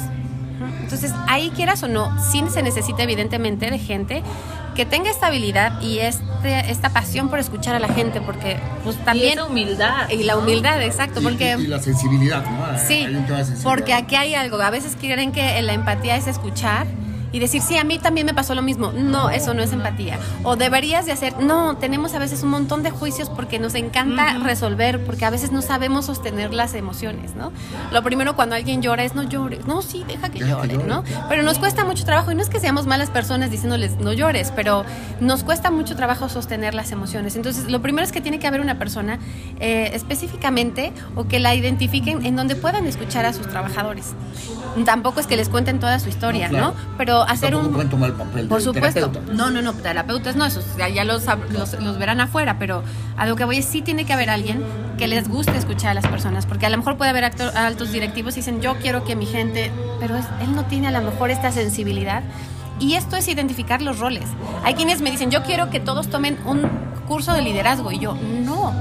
Entonces, 0.80 1.12
ahí 1.26 1.50
quieras 1.50 1.82
o 1.82 1.88
no, 1.88 2.10
sí 2.22 2.42
se 2.48 2.62
necesita 2.62 3.02
evidentemente 3.02 3.70
de 3.70 3.78
gente 3.78 4.22
que 4.74 4.84
tenga 4.84 5.10
estabilidad 5.10 5.80
y 5.80 5.98
este, 5.98 6.70
esta 6.70 6.90
pasión 6.90 7.28
por 7.28 7.38
escuchar 7.38 7.74
a 7.74 7.78
la 7.78 7.88
gente, 7.88 8.20
porque 8.20 8.58
pues 8.82 8.96
también... 9.04 9.38
Y 9.38 9.42
humildad. 9.42 10.10
Y 10.10 10.24
la 10.24 10.36
humildad, 10.36 10.82
exacto, 10.82 11.20
porque... 11.22 11.56
Y, 11.58 11.66
la 11.66 11.80
sensibilidad, 11.80 12.44
¿no? 12.44 12.78
Sí, 12.78 13.06
porque 13.62 13.94
aquí 13.94 14.16
hay 14.16 14.34
algo, 14.34 14.60
a 14.60 14.70
veces 14.70 14.96
creen 15.00 15.32
que 15.32 15.60
la 15.62 15.72
empatía 15.72 16.16
es 16.16 16.26
escuchar 16.26 16.86
y 17.34 17.40
decir, 17.40 17.62
sí, 17.62 17.76
a 17.76 17.82
mí 17.82 17.98
también 17.98 18.28
me 18.28 18.32
pasó 18.32 18.54
lo 18.54 18.62
mismo. 18.62 18.92
No, 18.92 19.28
eso 19.28 19.54
no 19.54 19.62
es 19.64 19.72
empatía. 19.72 20.20
O 20.44 20.54
deberías 20.54 21.04
de 21.04 21.10
hacer, 21.10 21.36
no, 21.42 21.76
tenemos 21.78 22.14
a 22.14 22.20
veces 22.20 22.44
un 22.44 22.50
montón 22.50 22.84
de 22.84 22.90
juicios 22.90 23.28
porque 23.28 23.58
nos 23.58 23.74
encanta 23.74 24.38
resolver, 24.38 25.04
porque 25.04 25.24
a 25.24 25.30
veces 25.30 25.50
no 25.50 25.60
sabemos 25.60 26.06
sostener 26.06 26.54
las 26.54 26.74
emociones, 26.74 27.34
¿no? 27.34 27.50
Lo 27.90 28.04
primero 28.04 28.36
cuando 28.36 28.54
alguien 28.54 28.82
llora 28.82 29.02
es 29.02 29.16
no 29.16 29.24
llores, 29.24 29.66
no, 29.66 29.82
sí, 29.82 30.04
deja 30.06 30.28
que 30.28 30.38
llore, 30.38 30.76
¿no? 30.76 31.02
Pero 31.28 31.42
nos 31.42 31.58
cuesta 31.58 31.84
mucho 31.84 32.04
trabajo 32.04 32.30
y 32.30 32.36
no 32.36 32.42
es 32.42 32.48
que 32.48 32.60
seamos 32.60 32.86
malas 32.86 33.10
personas 33.10 33.50
diciéndoles 33.50 33.98
no 33.98 34.12
llores, 34.12 34.52
pero 34.54 34.84
nos 35.18 35.42
cuesta 35.42 35.72
mucho 35.72 35.96
trabajo 35.96 36.28
sostener 36.28 36.72
las 36.72 36.92
emociones. 36.92 37.34
Entonces, 37.34 37.68
lo 37.68 37.82
primero 37.82 38.04
es 38.04 38.12
que 38.12 38.20
tiene 38.20 38.38
que 38.38 38.46
haber 38.46 38.60
una 38.60 38.78
persona 38.78 39.18
eh, 39.58 39.90
específicamente 39.92 40.92
o 41.16 41.24
que 41.24 41.40
la 41.40 41.52
identifiquen 41.56 42.24
en 42.24 42.36
donde 42.36 42.54
puedan 42.54 42.86
escuchar 42.86 43.26
a 43.26 43.32
sus 43.32 43.48
trabajadores. 43.48 44.12
Tampoco 44.84 45.18
es 45.18 45.26
que 45.26 45.36
les 45.36 45.48
cuenten 45.48 45.80
toda 45.80 45.98
su 45.98 46.08
historia, 46.08 46.48
¿no? 46.48 46.74
Pero 46.96 47.23
hacer 47.24 47.54
un... 47.54 47.72
Pueden 47.72 47.90
tomar 47.90 48.10
el 48.10 48.16
papel 48.16 48.46
Por 48.46 48.62
supuesto. 48.62 49.10
No, 49.32 49.50
no, 49.50 49.62
no, 49.62 49.72
terapeutas 49.74 50.36
no, 50.36 50.44
eso 50.44 50.60
ya, 50.78 51.04
los, 51.04 51.24
los, 51.52 51.98
verán 51.98 52.20
afuera, 52.20 52.58
pero 52.58 52.82
a 53.16 53.26
lo 53.26 53.36
que 53.36 53.44
voy 53.44 53.58
es 53.58 53.64
sí 53.64 53.82
tiene 53.82 54.04
que 54.04 54.12
haber 54.12 54.30
alguien 54.30 54.62
que 54.98 55.08
les 55.08 55.28
guste 55.28 55.56
escuchar 55.56 55.90
a 55.90 55.94
las 55.94 56.06
personas, 56.06 56.46
porque 56.46 56.66
a 56.66 56.70
lo 56.70 56.76
mejor 56.76 56.96
puede 56.96 57.10
haber 57.10 57.24
altos 57.24 57.92
directivos 57.92 58.34
y 58.34 58.40
dicen, 58.40 58.60
yo 58.60 58.76
quiero 58.76 59.04
que 59.04 59.16
mi 59.16 59.26
gente, 59.26 59.70
pero 60.00 60.16
él 60.16 60.54
no 60.54 60.64
tiene 60.64 60.88
a 60.88 60.90
lo 60.90 61.02
mejor 61.02 61.30
esta 61.30 61.50
sensibilidad. 61.52 62.22
Y 62.80 62.94
esto 62.94 63.16
es 63.16 63.28
identificar 63.28 63.82
los 63.82 64.00
roles. 64.00 64.24
Hay 64.64 64.74
quienes 64.74 65.00
me 65.00 65.10
dicen, 65.10 65.30
yo 65.30 65.42
quiero 65.44 65.70
que 65.70 65.78
todos 65.78 66.08
tomen 66.08 66.38
un 66.44 66.62
curso 67.06 67.32
de 67.32 67.42
liderazgo, 67.42 67.92
y 67.92 67.98
yo, 67.98 68.14
no. 68.14 68.72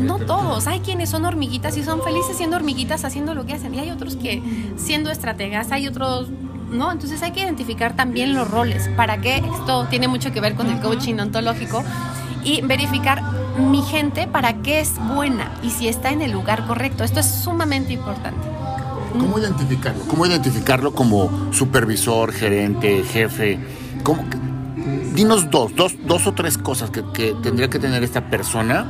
No 0.00 0.18
todos, 0.18 0.66
hay 0.66 0.80
quienes 0.80 1.10
son 1.10 1.26
hormiguitas 1.26 1.76
y 1.76 1.82
son 1.82 2.02
felices 2.02 2.36
siendo 2.38 2.56
hormiguitas 2.56 3.04
haciendo 3.04 3.34
lo 3.34 3.44
que 3.44 3.52
hacen 3.52 3.74
y 3.74 3.78
hay 3.78 3.90
otros 3.90 4.16
que 4.16 4.42
siendo 4.76 5.10
estrategas, 5.10 5.70
hay 5.70 5.86
otros 5.86 6.28
¿no? 6.72 6.90
Entonces 6.90 7.22
hay 7.22 7.32
que 7.32 7.40
identificar 7.40 7.94
también 7.94 8.34
los 8.34 8.50
roles. 8.50 8.88
¿Para 8.96 9.20
qué? 9.20 9.36
Esto 9.36 9.86
tiene 9.90 10.08
mucho 10.08 10.32
que 10.32 10.40
ver 10.40 10.54
con 10.54 10.68
el 10.68 10.80
coaching 10.80 11.16
ontológico 11.18 11.84
y 12.44 12.60
verificar 12.62 13.22
mi 13.58 13.82
gente 13.82 14.26
para 14.26 14.62
qué 14.62 14.80
es 14.80 14.94
buena 15.14 15.52
y 15.62 15.70
si 15.70 15.88
está 15.88 16.10
en 16.10 16.22
el 16.22 16.32
lugar 16.32 16.66
correcto. 16.66 17.04
Esto 17.04 17.20
es 17.20 17.26
sumamente 17.26 17.92
importante. 17.92 18.48
¿Cómo 19.12 19.38
identificarlo? 19.38 20.04
¿Cómo 20.08 20.26
identificarlo 20.26 20.94
como 20.94 21.52
supervisor, 21.52 22.32
gerente, 22.32 23.04
jefe? 23.04 23.58
¿Cómo? 24.02 24.24
Dinos 25.14 25.50
dos, 25.50 25.76
dos, 25.76 25.94
dos 26.06 26.26
o 26.26 26.32
tres 26.32 26.56
cosas 26.56 26.90
que, 26.90 27.04
que 27.12 27.34
tendría 27.42 27.68
que 27.68 27.78
tener 27.78 28.02
esta 28.02 28.30
persona 28.30 28.86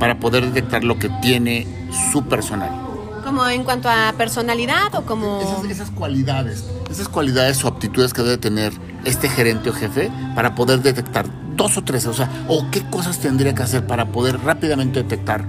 para 0.00 0.18
poder 0.18 0.44
detectar 0.46 0.82
lo 0.82 0.98
que 0.98 1.08
tiene 1.22 1.66
su 2.10 2.24
personal. 2.24 2.89
¿Como 3.24 3.46
en 3.48 3.64
cuanto 3.64 3.88
a 3.88 4.12
personalidad 4.16 4.94
o 4.94 5.02
como...? 5.02 5.40
Esas, 5.40 5.70
esas, 5.70 5.90
cualidades, 5.90 6.64
esas 6.90 7.08
cualidades 7.08 7.62
o 7.64 7.68
aptitudes 7.68 8.12
que 8.12 8.22
debe 8.22 8.38
tener 8.38 8.72
este 9.04 9.28
gerente 9.28 9.70
o 9.70 9.72
jefe 9.72 10.10
para 10.34 10.54
poder 10.54 10.80
detectar 10.80 11.26
dos 11.56 11.76
o 11.76 11.84
tres, 11.84 12.06
o 12.06 12.14
sea, 12.14 12.30
o 12.48 12.70
qué 12.70 12.82
cosas 12.88 13.18
tendría 13.18 13.54
que 13.54 13.62
hacer 13.62 13.86
para 13.86 14.06
poder 14.06 14.40
rápidamente 14.40 15.02
detectar 15.02 15.44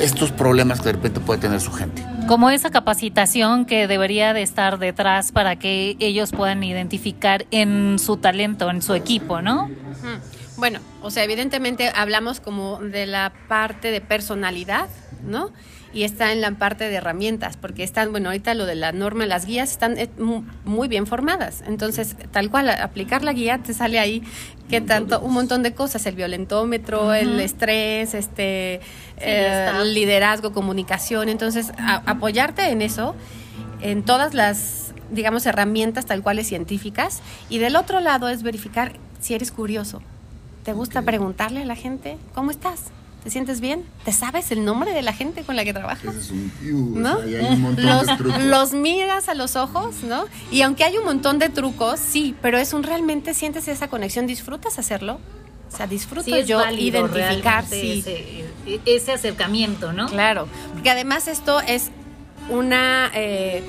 estos 0.00 0.32
problemas 0.32 0.80
que 0.80 0.86
de 0.86 0.92
repente 0.92 1.20
puede 1.20 1.40
tener 1.40 1.60
su 1.60 1.72
gente. 1.72 2.04
Como 2.26 2.48
esa 2.50 2.70
capacitación 2.70 3.66
que 3.66 3.86
debería 3.86 4.32
de 4.32 4.42
estar 4.42 4.78
detrás 4.78 5.32
para 5.32 5.56
que 5.56 5.96
ellos 6.00 6.30
puedan 6.32 6.62
identificar 6.64 7.46
en 7.50 7.98
su 7.98 8.16
talento, 8.16 8.70
en 8.70 8.80
su 8.80 8.94
equipo, 8.94 9.42
¿no? 9.42 9.70
Bueno, 10.56 10.80
o 11.02 11.10
sea, 11.10 11.24
evidentemente 11.24 11.90
hablamos 11.94 12.40
como 12.40 12.78
de 12.78 13.06
la 13.06 13.32
parte 13.48 13.90
de 13.90 14.00
personalidad, 14.00 14.88
¿no? 15.22 15.50
Y 15.94 16.04
está 16.04 16.32
en 16.32 16.40
la 16.40 16.50
parte 16.52 16.88
de 16.88 16.94
herramientas, 16.96 17.56
porque 17.56 17.82
están, 17.82 18.12
bueno, 18.12 18.30
ahorita 18.30 18.54
lo 18.54 18.66
de 18.66 18.74
la 18.74 18.92
norma, 18.92 19.26
las 19.26 19.44
guías 19.44 19.70
están 19.70 19.98
eh, 19.98 20.08
muy 20.64 20.88
bien 20.88 21.06
formadas. 21.06 21.62
Entonces, 21.66 22.16
tal 22.30 22.50
cual, 22.50 22.70
aplicar 22.70 23.22
la 23.22 23.32
guía 23.32 23.58
te 23.58 23.74
sale 23.74 23.98
ahí 23.98 24.22
que 24.68 24.80
tanto, 24.80 25.20
un 25.20 25.34
montón 25.34 25.62
de 25.62 25.74
cosas, 25.74 26.06
el 26.06 26.14
violentómetro, 26.14 27.12
el 27.12 27.38
estrés, 27.40 28.14
este, 28.14 28.80
eh, 29.18 29.70
liderazgo, 29.84 30.52
comunicación. 30.52 31.28
Entonces, 31.28 31.72
apoyarte 32.06 32.70
en 32.70 32.80
eso, 32.80 33.14
en 33.82 34.02
todas 34.02 34.32
las, 34.32 34.94
digamos, 35.10 35.44
herramientas 35.44 36.06
tal 36.06 36.22
cuales 36.22 36.46
científicas. 36.46 37.20
Y 37.50 37.58
del 37.58 37.76
otro 37.76 38.00
lado 38.00 38.30
es 38.30 38.42
verificar 38.42 38.92
si 39.20 39.34
eres 39.34 39.52
curioso. 39.52 40.00
¿Te 40.64 40.72
gusta 40.72 41.02
preguntarle 41.02 41.62
a 41.62 41.64
la 41.66 41.76
gente 41.76 42.16
cómo 42.34 42.50
estás? 42.50 42.92
¿Te 43.22 43.30
sientes 43.30 43.60
bien? 43.60 43.84
¿Te 44.04 44.12
sabes 44.12 44.50
el 44.50 44.64
nombre 44.64 44.92
de 44.92 45.02
la 45.02 45.12
gente 45.12 45.44
con 45.44 45.54
la 45.54 45.64
que 45.64 45.72
trabajas? 45.72 46.14
Es 46.14 46.30
un, 46.30 47.00
¿No? 47.00 47.20
los, 47.76 48.44
los, 48.44 48.72
miras 48.72 49.28
a 49.28 49.34
los 49.34 49.54
ojos, 49.54 50.02
¿no? 50.02 50.24
Y 50.50 50.62
aunque 50.62 50.82
hay 50.82 50.98
un 50.98 51.04
montón 51.04 51.38
de 51.38 51.48
trucos, 51.48 52.00
sí, 52.00 52.34
pero 52.42 52.58
es 52.58 52.72
un 52.72 52.82
realmente 52.82 53.32
sientes 53.32 53.68
esa 53.68 53.86
conexión, 53.86 54.26
disfrutas 54.26 54.80
hacerlo. 54.80 55.20
O 55.72 55.76
sea, 55.76 55.86
disfruto 55.86 56.36
yo 56.40 56.68
identificar 56.70 57.64
ese, 57.70 58.44
ese, 58.84 59.12
acercamiento, 59.12 59.92
¿no? 59.92 60.08
Claro, 60.08 60.46
porque 60.74 60.90
además 60.90 61.28
esto 61.28 61.60
es 61.60 61.90
una, 62.50 63.10
eh, 63.14 63.62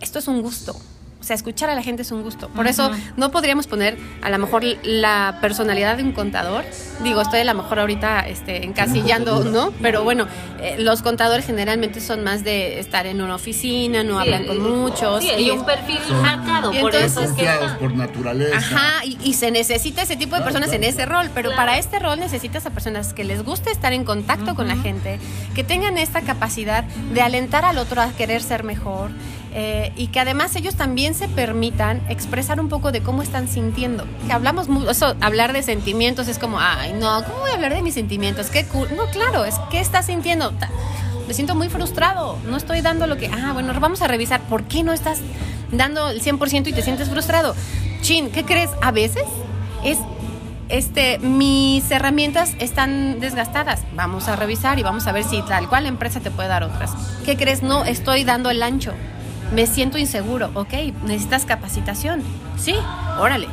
esto 0.00 0.18
es 0.20 0.28
un 0.28 0.40
gusto. 0.40 0.76
O 1.26 1.28
sea, 1.28 1.34
escuchar 1.34 1.68
a 1.70 1.74
la 1.74 1.82
gente 1.82 2.02
es 2.02 2.12
un 2.12 2.22
gusto. 2.22 2.48
Por 2.50 2.68
eso 2.68 2.88
no 3.16 3.32
podríamos 3.32 3.66
poner 3.66 3.98
a 4.22 4.30
lo 4.30 4.38
mejor 4.38 4.62
la 4.84 5.38
personalidad 5.40 5.96
de 5.96 6.04
un 6.04 6.12
contador. 6.12 6.64
Digo, 7.02 7.20
estoy 7.20 7.40
a 7.40 7.44
lo 7.44 7.54
mejor 7.54 7.80
ahorita 7.80 8.28
este, 8.28 8.64
encasillando, 8.64 9.42
¿no? 9.42 9.72
Pero 9.82 10.04
bueno, 10.04 10.28
eh, 10.60 10.76
los 10.78 11.02
contadores 11.02 11.44
generalmente 11.44 12.00
son 12.00 12.22
más 12.22 12.44
de 12.44 12.78
estar 12.78 13.06
en 13.06 13.20
una 13.20 13.34
oficina, 13.34 14.04
no 14.04 14.20
hablan 14.20 14.46
con 14.46 14.62
muchos. 14.62 15.24
Sí, 15.24 15.32
y 15.36 15.50
un 15.50 15.66
perfil 15.66 15.98
marcado, 16.22 16.70
por 16.80 16.94
eso 16.94 17.20
es 17.22 17.32
que 17.32 17.48
por 17.80 17.92
naturaleza. 17.92 18.58
Ajá, 18.58 19.04
y, 19.04 19.18
y, 19.24 19.34
se 19.34 19.50
necesita 19.50 20.02
ese 20.02 20.14
tipo 20.14 20.36
de 20.36 20.42
personas 20.42 20.72
en 20.72 20.84
ese 20.84 21.06
rol, 21.06 21.28
pero 21.34 21.50
para 21.56 21.76
este 21.76 21.98
rol 21.98 22.20
necesitas 22.20 22.66
a 22.66 22.70
personas 22.70 23.12
que 23.14 23.24
les 23.24 23.42
guste 23.42 23.72
estar 23.72 23.92
en 23.92 24.04
contacto 24.04 24.54
con 24.54 24.68
la 24.68 24.76
gente, 24.76 25.18
que 25.56 25.64
tengan 25.64 25.98
esta 25.98 26.20
capacidad 26.20 26.84
de 26.84 27.20
alentar 27.20 27.64
al 27.64 27.78
otro 27.78 28.00
a 28.00 28.12
querer 28.12 28.44
ser 28.44 28.62
mejor, 28.62 29.10
eh, 29.58 29.90
y 29.96 30.08
que 30.08 30.20
además 30.20 30.54
ellos 30.54 30.74
también 30.74 31.14
se 31.14 31.28
permitan 31.28 32.02
expresar 32.10 32.60
un 32.60 32.68
poco 32.68 32.92
de 32.92 33.00
cómo 33.00 33.22
están 33.22 33.48
sintiendo. 33.48 34.04
Que 34.26 34.34
hablamos 34.34 34.68
mucho, 34.68 34.90
eso, 34.90 35.16
hablar 35.22 35.54
de 35.54 35.62
sentimientos 35.62 36.28
es 36.28 36.38
como, 36.38 36.60
ay, 36.60 36.92
no, 36.92 37.24
¿cómo 37.24 37.38
voy 37.40 37.52
a 37.52 37.54
hablar 37.54 37.72
de 37.72 37.80
mis 37.80 37.94
sentimientos? 37.94 38.50
¿Qué 38.50 38.66
no, 38.94 39.06
claro, 39.06 39.46
es 39.46 39.54
¿qué 39.70 39.80
estás 39.80 40.04
sintiendo? 40.06 40.52
Me 41.26 41.32
siento 41.32 41.54
muy 41.54 41.70
frustrado, 41.70 42.38
no 42.46 42.58
estoy 42.58 42.82
dando 42.82 43.06
lo 43.06 43.16
que, 43.16 43.28
ah, 43.28 43.54
bueno, 43.54 43.72
vamos 43.80 44.02
a 44.02 44.08
revisar, 44.08 44.42
¿por 44.42 44.64
qué 44.64 44.82
no 44.82 44.92
estás 44.92 45.20
dando 45.72 46.10
el 46.10 46.22
100% 46.22 46.66
y 46.66 46.74
te 46.74 46.82
sientes 46.82 47.08
frustrado? 47.08 47.54
Chin, 48.02 48.30
¿qué 48.30 48.44
crees? 48.44 48.68
A 48.82 48.90
veces 48.90 49.24
es 49.82 49.96
este, 50.68 51.18
mis 51.18 51.90
herramientas 51.90 52.54
están 52.58 53.20
desgastadas. 53.20 53.84
Vamos 53.94 54.28
a 54.28 54.36
revisar 54.36 54.78
y 54.78 54.82
vamos 54.82 55.06
a 55.06 55.12
ver 55.12 55.24
si 55.24 55.40
tal 55.42 55.66
cual 55.70 55.86
empresa 55.86 56.20
te 56.20 56.30
puede 56.30 56.50
dar 56.50 56.62
otras. 56.62 56.92
¿Qué 57.24 57.38
crees? 57.38 57.62
No, 57.62 57.84
estoy 57.86 58.24
dando 58.24 58.50
el 58.50 58.62
ancho 58.62 58.92
me 59.54 59.66
siento 59.66 59.98
inseguro, 59.98 60.50
ok, 60.54 60.72
necesitas 61.04 61.44
capacitación, 61.44 62.22
sí, 62.58 62.74
órale. 63.18 63.48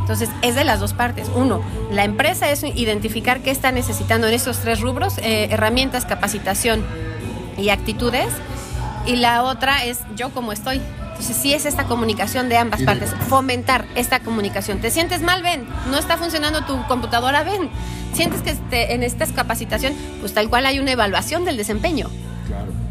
Entonces, 0.00 0.28
es 0.42 0.54
de 0.54 0.62
las 0.62 0.78
dos 0.78 0.92
partes. 0.92 1.28
Uno, 1.34 1.62
la 1.90 2.04
empresa 2.04 2.48
es 2.48 2.62
identificar 2.62 3.40
qué 3.40 3.50
está 3.50 3.72
necesitando 3.72 4.28
en 4.28 4.34
estos 4.34 4.58
tres 4.58 4.80
rubros, 4.80 5.18
eh, 5.18 5.48
herramientas, 5.50 6.04
capacitación 6.04 6.84
y 7.58 7.70
actitudes. 7.70 8.28
Y 9.04 9.16
la 9.16 9.42
otra 9.42 9.84
es 9.84 9.98
yo 10.14 10.30
como 10.30 10.52
estoy. 10.52 10.80
Entonces, 11.08 11.36
sí 11.36 11.54
es 11.54 11.66
esta 11.66 11.86
comunicación 11.86 12.48
de 12.48 12.56
ambas 12.56 12.82
partes, 12.82 13.10
fomentar 13.28 13.84
esta 13.96 14.20
comunicación. 14.20 14.78
¿Te 14.80 14.92
sientes 14.92 15.22
mal? 15.22 15.42
Ven, 15.42 15.66
no 15.90 15.98
está 15.98 16.16
funcionando 16.16 16.64
tu 16.66 16.86
computadora, 16.86 17.42
ven. 17.42 17.68
¿Sientes 18.12 18.42
que 18.42 18.92
en 18.92 19.02
esta 19.02 19.26
capacitación, 19.26 19.92
pues 20.20 20.34
tal 20.34 20.48
cual 20.48 20.66
hay 20.66 20.78
una 20.78 20.92
evaluación 20.92 21.44
del 21.44 21.56
desempeño? 21.56 22.08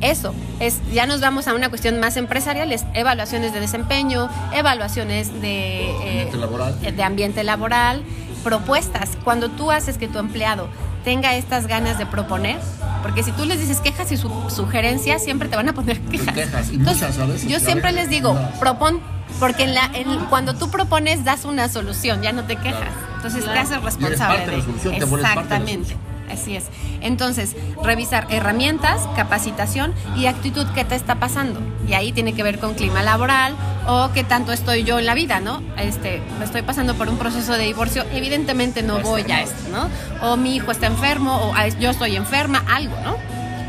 Eso, 0.05 0.35
es, 0.59 0.81
ya 0.93 1.07
nos 1.07 1.19
vamos 1.19 1.47
a 1.47 1.55
una 1.55 1.69
cuestión 1.69 1.99
más 1.99 2.15
empresarial, 2.15 2.71
es 2.71 2.85
evaluaciones 2.93 3.53
de 3.53 3.59
desempeño, 3.59 4.29
evaluaciones 4.53 5.41
de, 5.41 5.89
ambiente 5.89 6.37
laboral. 6.37 6.95
de 6.95 7.03
ambiente 7.03 7.43
laboral, 7.43 8.03
propuestas. 8.43 9.17
Cuando 9.23 9.49
tú 9.49 9.71
haces 9.71 9.97
que 9.97 10.07
tu 10.07 10.19
empleado 10.19 10.69
tenga 11.03 11.35
estas 11.35 11.65
ganas 11.65 11.97
de 11.97 12.05
proponer, 12.05 12.59
porque 13.01 13.23
si 13.23 13.31
tú 13.31 13.45
les 13.45 13.59
dices 13.59 13.79
quejas 13.79 14.11
y 14.11 14.17
su, 14.17 14.29
sugerencias, 14.49 15.23
siempre 15.23 15.49
te 15.49 15.55
van 15.55 15.69
a 15.69 15.73
poner 15.73 15.99
quejas. 16.01 16.35
quejas 16.35 16.71
y 16.71 16.77
muchas, 16.77 17.15
¿sabes? 17.15 17.47
Yo 17.47 17.59
siempre 17.59 17.91
les 17.91 18.07
digo, 18.07 18.37
propon, 18.59 18.99
porque 19.39 19.63
en 19.63 19.73
la, 19.73 19.89
cuando 20.29 20.53
tú 20.53 20.69
propones 20.69 21.23
das 21.23 21.45
una 21.45 21.67
solución, 21.67 22.21
ya 22.21 22.31
no 22.31 22.43
te 22.43 22.57
quejas. 22.57 22.89
Entonces 23.15 23.43
te 23.43 23.57
haces 23.57 23.81
responsable. 23.81 24.61
de, 24.83 24.97
Exactamente. 24.97 25.97
Así 26.31 26.55
es. 26.55 26.65
Entonces, 27.01 27.55
revisar 27.83 28.27
herramientas, 28.29 29.07
capacitación 29.15 29.93
y 30.15 30.25
actitud 30.25 30.65
que 30.73 30.83
te 30.83 30.95
está 30.95 31.15
pasando. 31.15 31.59
Y 31.87 31.93
ahí 31.93 32.11
tiene 32.11 32.33
que 32.33 32.43
ver 32.43 32.59
con 32.59 32.73
clima 32.73 33.03
laboral 33.03 33.55
o 33.87 34.09
qué 34.13 34.23
tanto 34.23 34.51
estoy 34.51 34.83
yo 34.83 34.99
en 34.99 35.05
la 35.05 35.13
vida, 35.13 35.39
¿no? 35.39 35.61
Este, 35.77 36.21
me 36.39 36.45
estoy 36.45 36.63
pasando 36.63 36.95
por 36.95 37.09
un 37.09 37.17
proceso 37.17 37.53
de 37.53 37.65
divorcio, 37.65 38.03
evidentemente 38.11 38.81
no 38.81 38.99
voy 38.99 39.23
a 39.31 39.41
esto, 39.41 39.69
¿no? 39.71 39.89
O 40.27 40.37
mi 40.37 40.55
hijo 40.55 40.71
está 40.71 40.87
enfermo 40.87 41.35
o 41.35 41.53
yo 41.79 41.91
estoy 41.91 42.15
enferma, 42.15 42.63
algo, 42.67 42.95
¿no? 43.03 43.15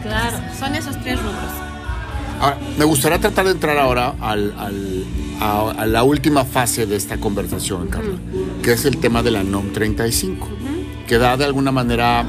Claro. 0.03 0.38
son 0.59 0.75
esos 0.75 0.99
tres 1.03 1.21
rubros. 1.21 1.66
Ahora, 2.40 2.59
me 2.79 2.85
gustaría 2.85 3.19
tratar 3.19 3.47
de 3.47 3.53
entrar 3.53 3.79
ahora 3.79 4.14
al, 4.21 4.55
a, 5.40 5.87
la 5.87 6.03
última 6.03 6.45
fase 6.45 6.87
de 6.87 6.97
esta 6.97 7.19
conversación, 7.19 7.88
Carla, 7.88 8.16
que 8.62 8.73
es 8.73 8.85
el 8.85 8.99
tema 8.99 9.23
de 9.23 9.31
la 9.31 9.42
NOM 9.42 9.73
35, 9.73 10.49
que 11.07 11.19
da 11.19 11.37
de 11.37 11.45
alguna 11.45 11.73
manera 11.73 12.25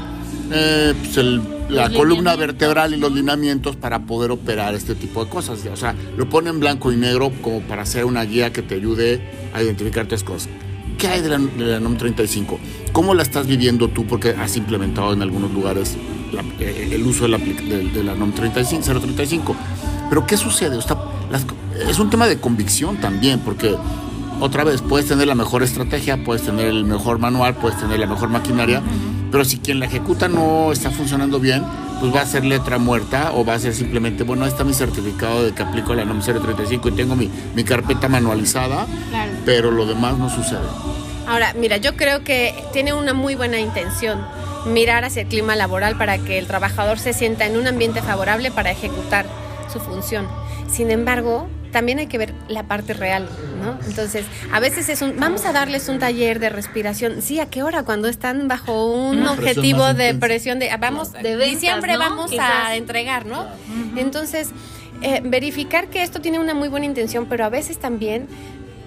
eh, 0.50 0.94
pues 0.98 1.26
la 1.68 1.90
columna 1.90 2.34
vertebral 2.36 2.94
y 2.94 2.96
los 2.96 3.12
lineamientos 3.12 3.76
para 3.76 4.00
poder 4.00 4.30
operar 4.30 4.74
este 4.74 4.94
tipo 4.94 5.24
de 5.24 5.30
cosas. 5.30 5.64
O 5.72 5.76
sea, 5.76 5.94
lo 6.16 6.28
pone 6.28 6.50
en 6.50 6.60
blanco 6.60 6.92
y 6.92 6.96
negro 6.96 7.30
como 7.42 7.60
para 7.60 7.82
hacer 7.82 8.04
una 8.04 8.22
guía 8.24 8.52
que 8.52 8.62
te 8.62 8.74
ayude 8.74 9.20
a 9.52 9.62
identificar 9.62 10.06
tres 10.06 10.24
cosas. 10.24 10.48
¿Qué 10.96 11.06
hay 11.06 11.22
de 11.22 11.28
la, 11.28 11.80
NOM 11.80 11.96
35? 11.96 12.58
¿Cómo 12.92 13.14
la 13.14 13.22
estás 13.22 13.46
viviendo 13.46 13.88
tú? 13.88 14.06
Porque 14.06 14.30
has 14.30 14.56
implementado 14.56 15.12
en 15.12 15.22
algunos 15.22 15.52
lugares 15.52 15.96
eh, 16.58 16.88
el 16.92 17.06
uso 17.06 17.24
de 17.24 17.28
la, 17.28 17.38
de, 17.38 18.02
la 18.02 18.14
NOM 18.14 18.32
35, 18.32 19.00
035. 19.00 19.56
Pero 20.08 20.26
¿qué 20.26 20.36
sucede? 20.36 20.78
es 21.88 21.98
un 21.98 22.10
tema 22.10 22.26
de 22.26 22.38
convicción 22.40 22.96
también, 22.96 23.38
porque 23.40 23.76
otra 24.40 24.62
vez, 24.62 24.82
puedes 24.82 25.06
tener 25.06 25.26
la 25.26 25.34
mejor 25.34 25.62
estrategia, 25.62 26.22
puedes 26.24 26.42
tener 26.42 26.66
el 26.66 26.84
mejor 26.84 27.18
manual, 27.18 27.54
puedes 27.56 27.78
tener 27.78 27.98
la 27.98 28.06
mejor 28.06 28.28
maquinaria, 28.28 28.82
pero 29.30 29.44
si 29.44 29.58
quien 29.58 29.80
la 29.80 29.86
ejecuta 29.86 30.28
no 30.28 30.72
está 30.72 30.90
funcionando 30.90 31.40
bien, 31.40 31.64
pues 32.00 32.14
va 32.14 32.22
a 32.22 32.26
ser 32.26 32.44
letra 32.44 32.78
muerta 32.78 33.32
o 33.34 33.44
va 33.44 33.54
a 33.54 33.58
ser 33.58 33.74
simplemente, 33.74 34.24
bueno, 34.24 34.44
ahí 34.44 34.50
está 34.50 34.64
mi 34.64 34.72
certificado 34.72 35.44
de 35.44 35.52
que 35.52 35.62
aplico 35.62 35.94
la 35.94 36.04
NOM 36.04 36.20
035 36.20 36.88
y 36.88 36.92
tengo 36.92 37.16
mi, 37.16 37.30
mi 37.54 37.64
carpeta 37.64 38.08
manualizada, 38.08 38.86
pero 39.44 39.70
lo 39.70 39.86
demás 39.86 40.16
no 40.16 40.30
sucede. 40.30 40.66
Ahora, 41.26 41.54
mira, 41.58 41.76
yo 41.76 41.96
creo 41.96 42.24
que 42.24 42.54
tiene 42.72 42.92
una 42.94 43.12
muy 43.12 43.34
buena 43.34 43.58
intención 43.58 44.20
mirar 44.66 45.04
hacia 45.04 45.22
el 45.22 45.28
clima 45.28 45.56
laboral 45.56 45.96
para 45.96 46.18
que 46.18 46.38
el 46.38 46.46
trabajador 46.46 46.98
se 46.98 47.12
sienta 47.12 47.46
en 47.46 47.56
un 47.56 47.66
ambiente 47.66 48.02
favorable 48.02 48.50
para 48.50 48.70
ejecutar 48.70 49.26
su 49.72 49.80
función. 49.80 50.26
Sin 50.70 50.90
embargo, 50.90 51.48
también 51.70 51.98
hay 51.98 52.06
que 52.06 52.18
ver 52.18 52.34
la 52.48 52.64
parte 52.64 52.94
real, 52.94 53.28
¿no? 53.62 53.78
Entonces, 53.86 54.24
a 54.52 54.60
veces 54.60 54.88
es 54.88 55.02
un, 55.02 55.18
vamos 55.18 55.44
a 55.44 55.52
darles 55.52 55.88
un 55.88 55.98
taller 55.98 56.38
de 56.38 56.48
respiración. 56.48 57.22
Sí, 57.22 57.40
¿a 57.40 57.46
qué 57.46 57.62
hora? 57.62 57.82
Cuando 57.82 58.08
están 58.08 58.48
bajo 58.48 58.92
un 58.92 59.26
objetivo 59.26 59.94
de 59.94 60.14
presión 60.14 60.58
de, 60.58 60.70
vamos, 60.78 61.12
de 61.12 61.36
diciembre 61.36 61.96
vamos 61.96 62.32
a 62.38 62.76
entregar, 62.76 63.26
¿no? 63.26 63.46
Entonces, 63.96 64.50
eh, 65.02 65.20
verificar 65.24 65.88
que 65.88 66.02
esto 66.02 66.20
tiene 66.20 66.38
una 66.38 66.54
muy 66.54 66.68
buena 66.68 66.86
intención, 66.86 67.26
pero 67.26 67.44
a 67.44 67.48
veces 67.48 67.78
también 67.78 68.26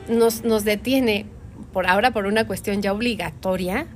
nos, 0.10 0.44
nos 0.44 0.64
detiene, 0.66 1.26
por 1.72 1.88
ahora 1.88 2.12
por 2.12 2.26
una 2.26 2.46
cuestión 2.46 2.82
ya 2.82 2.92
obligatoria, 2.92 3.88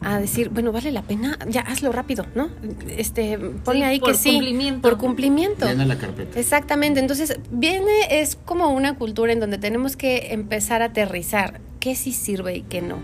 a 0.00 0.20
decir, 0.20 0.50
bueno, 0.50 0.70
vale 0.70 0.92
la 0.92 1.02
pena, 1.02 1.38
ya 1.48 1.60
hazlo 1.60 1.90
rápido, 1.90 2.24
¿no? 2.34 2.50
Este, 2.88 3.36
pone 3.38 3.84
ahí 3.84 4.00
que 4.00 4.14
sí, 4.14 4.40
por 4.80 4.96
cumplimiento. 4.96 5.66
Viene 5.66 5.86
la 5.86 5.98
carpeta. 5.98 6.38
Exactamente, 6.38 7.00
entonces 7.00 7.38
viene, 7.50 7.92
es 8.10 8.36
como 8.44 8.68
una 8.70 8.94
cultura 8.94 9.32
en 9.32 9.40
donde 9.40 9.58
tenemos 9.58 9.96
que 9.96 10.32
empezar 10.32 10.82
a 10.82 10.86
aterrizar 10.86 11.60
qué 11.80 11.96
sí 11.96 12.12
sirve 12.12 12.56
y 12.56 12.62
qué 12.62 12.80
no. 12.80 12.98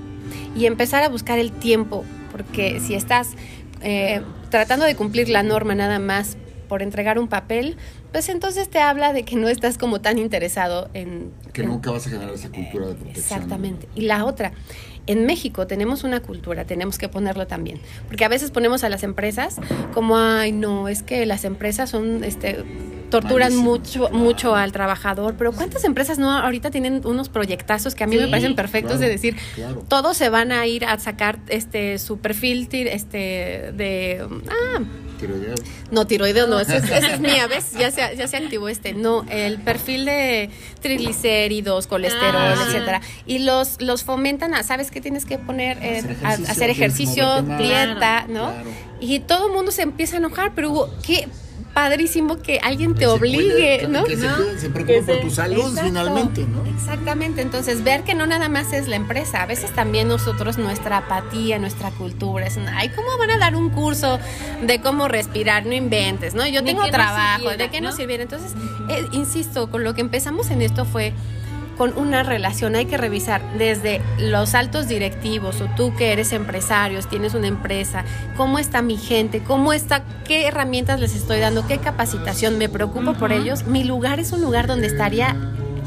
Y 0.57 0.66
empezar 0.66 1.02
a 1.02 1.09
buscar 1.09 1.38
el 1.38 1.52
tiempo, 1.52 2.04
porque 2.30 2.80
si 2.80 2.94
estás 2.94 3.30
eh, 3.83 4.22
tratando 4.50 4.87
de 4.87 4.94
cumplir 4.94 5.28
la 5.28 5.42
norma 5.42 5.74
nada 5.74 5.98
más 5.98 6.37
por 6.68 6.83
entregar 6.83 7.18
un 7.18 7.28
papel, 7.28 7.76
pues 8.12 8.28
entonces 8.28 8.68
te 8.70 8.78
habla 8.78 9.12
de 9.12 9.24
que 9.24 9.37
no 9.37 9.48
estás 9.48 9.76
como 9.76 10.00
tan 10.00 10.18
interesado 10.18 10.88
en... 10.94 11.33
Que 11.52 11.64
nunca 11.64 11.90
vas 11.90 12.07
a 12.07 12.11
generar 12.11 12.33
esa 12.33 12.48
cultura 12.48 12.87
de 12.87 12.94
protección. 12.94 13.40
Exactamente. 13.40 13.88
Y 13.94 14.02
la 14.02 14.24
otra, 14.24 14.52
en 15.07 15.27
México 15.27 15.67
tenemos 15.67 16.05
una 16.05 16.21
cultura, 16.21 16.64
tenemos 16.64 16.99
que 16.99 17.09
ponerlo 17.09 17.47
también, 17.47 17.81
porque 18.07 18.25
a 18.25 18.29
veces 18.29 18.51
ponemos 18.51 18.85
a 18.85 18.88
las 18.88 19.03
empresas 19.03 19.57
como, 19.93 20.17
ay, 20.17 20.53
no, 20.53 20.88
es 20.88 21.03
que 21.03 21.27
las 21.27 21.45
empresas 21.45 21.90
son, 21.90 22.25
este, 22.25 22.64
torturan 23.11 23.55
mucho, 23.57 24.11
mucho 24.11 24.55
al 24.55 24.73
trabajador, 24.73 25.35
pero 25.37 25.53
¿cuántas 25.53 25.85
empresas 25.85 26.19
no 26.19 26.31
ahorita 26.31 26.71
tienen 26.71 27.01
unos 27.05 27.29
proyectazos 27.29 27.95
que 27.95 28.05
a 28.05 28.07
mí 28.07 28.17
me 28.17 28.29
parecen 28.29 28.55
perfectos 28.55 29.01
de 29.01 29.09
decir, 29.09 29.37
todos 29.88 30.17
se 30.17 30.29
van 30.29 30.53
a 30.53 30.67
ir 30.67 30.85
a 30.85 30.99
sacar 30.99 31.38
este 31.49 31.99
su 31.99 32.19
perfil 32.19 32.69
este 32.73 33.73
de 33.75 34.27
ah, 34.49 34.81
Tiroideo. 35.19 35.55
No, 35.90 36.07
tiroideo 36.07 36.47
no, 36.47 36.61
ese 36.61 36.77
es, 36.77 37.21
mía, 37.21 37.47
¿ves? 37.49 37.73
Ya 37.73 37.90
se, 37.90 38.17
ya 38.17 38.27
se 38.27 38.37
activó 38.37 38.69
este. 38.69 38.95
No, 38.95 39.25
el 39.31 39.59
perfil 39.59 40.05
de 40.05 40.51
triglicéridos, 40.81 41.87
colesterol, 41.87 42.35
ah, 42.37 42.64
etcétera. 42.67 43.01
Y 43.27 43.40
los, 43.40 43.81
los 43.81 44.05
fomentan 44.05 44.55
a, 44.55 44.62
¿sabes 44.62 44.90
qué 44.90 45.01
tienes 45.01 45.25
que 45.25 45.38
poner? 45.38 45.79
hacer 46.25 46.71
ejercicio, 46.71 47.43
dieta, 47.43 48.27
¿no? 48.29 48.53
Y 49.01 49.21
todo 49.21 49.49
el 49.49 49.53
mundo 49.53 49.71
se 49.71 49.83
empieza 49.83 50.17
a 50.17 50.19
enojar, 50.19 50.53
pero 50.55 50.90
¿qué? 51.05 51.29
Padrísimo 51.75 52.41
que 52.41 52.61
alguien 52.63 52.95
te 52.95 53.07
obligue, 53.07 53.87
¿no? 53.89 54.05
Que 54.05 54.17
se, 54.17 54.71
preocupe 54.71 55.03
por 55.03 55.21
tu 55.21 55.31
salud 55.31 55.77
finalmente, 55.83 56.47
¿no? 56.47 56.65
Exactamente, 56.65 57.43
entonces 57.43 57.83
ver 57.83 58.05
que 58.05 58.15
no 58.15 58.27
nada 58.27 58.49
más 58.49 58.73
es 58.73 58.87
la 58.87 58.97
empresa, 58.97 59.43
a 59.43 59.47
veces 59.47 59.73
también 59.73 60.09
nosotros 60.09 60.57
nuestra 60.57 60.99
apatía, 60.99 61.59
nuestra 61.59 61.91
cultura, 61.91 62.47
es, 62.47 62.59
ay, 62.75 62.91
¿cómo 62.91 63.09
van 63.19 63.33
a 63.33 63.39
dar 63.39 63.57
un 63.57 63.71
curso 63.71 64.21
de 64.63 64.81
cómo 64.81 65.09
respirar? 65.09 65.67
No 65.67 65.75
inventes, 65.75 66.35
¿no? 66.35 66.47
Yo 66.47 66.63
tengo 66.63 66.87
trabajo, 66.91 67.51
¿de 67.51 67.69
qué 67.69 67.81
nos 67.81 67.97
sirviera? 67.97 68.23
Entonces, 68.23 68.53
eh, 68.89 69.05
insisto, 69.13 69.71
con 69.71 69.83
lo 69.83 69.95
que 69.95 70.01
empezamos 70.01 70.51
en 70.51 70.63
esto 70.63 70.85
fue 70.85 71.13
con 71.77 71.97
una 71.97 72.23
relación. 72.23 72.75
Hay 72.75 72.87
que 72.87 72.97
revisar 72.97 73.43
desde 73.59 74.01
los 74.19 74.55
altos 74.55 74.89
directivos 74.89 75.61
o 75.61 75.67
tú 75.77 75.95
que 75.97 76.13
eres 76.13 76.33
empresario, 76.33 77.01
tienes 77.09 77.35
una 77.35 77.49
empresa, 77.49 78.05
cómo 78.37 78.59
está 78.59 78.83
mi 78.83 78.97
gente, 78.97 79.43
cómo 79.43 79.73
está, 79.73 80.03
qué 80.25 80.47
herramientas 80.47 81.01
les 81.01 81.15
estoy 81.15 81.41
dando, 81.41 81.67
qué 81.67 81.79
capacitación, 81.79 82.59
me 82.59 82.69
preocupo 82.69 83.15
por 83.15 83.33
ellos. 83.33 83.67
Mi 83.67 83.85
lugar 83.85 84.21
es 84.21 84.33
un 84.33 84.41
lugar 84.41 84.67
donde 84.67 84.87
estaría 84.87 85.37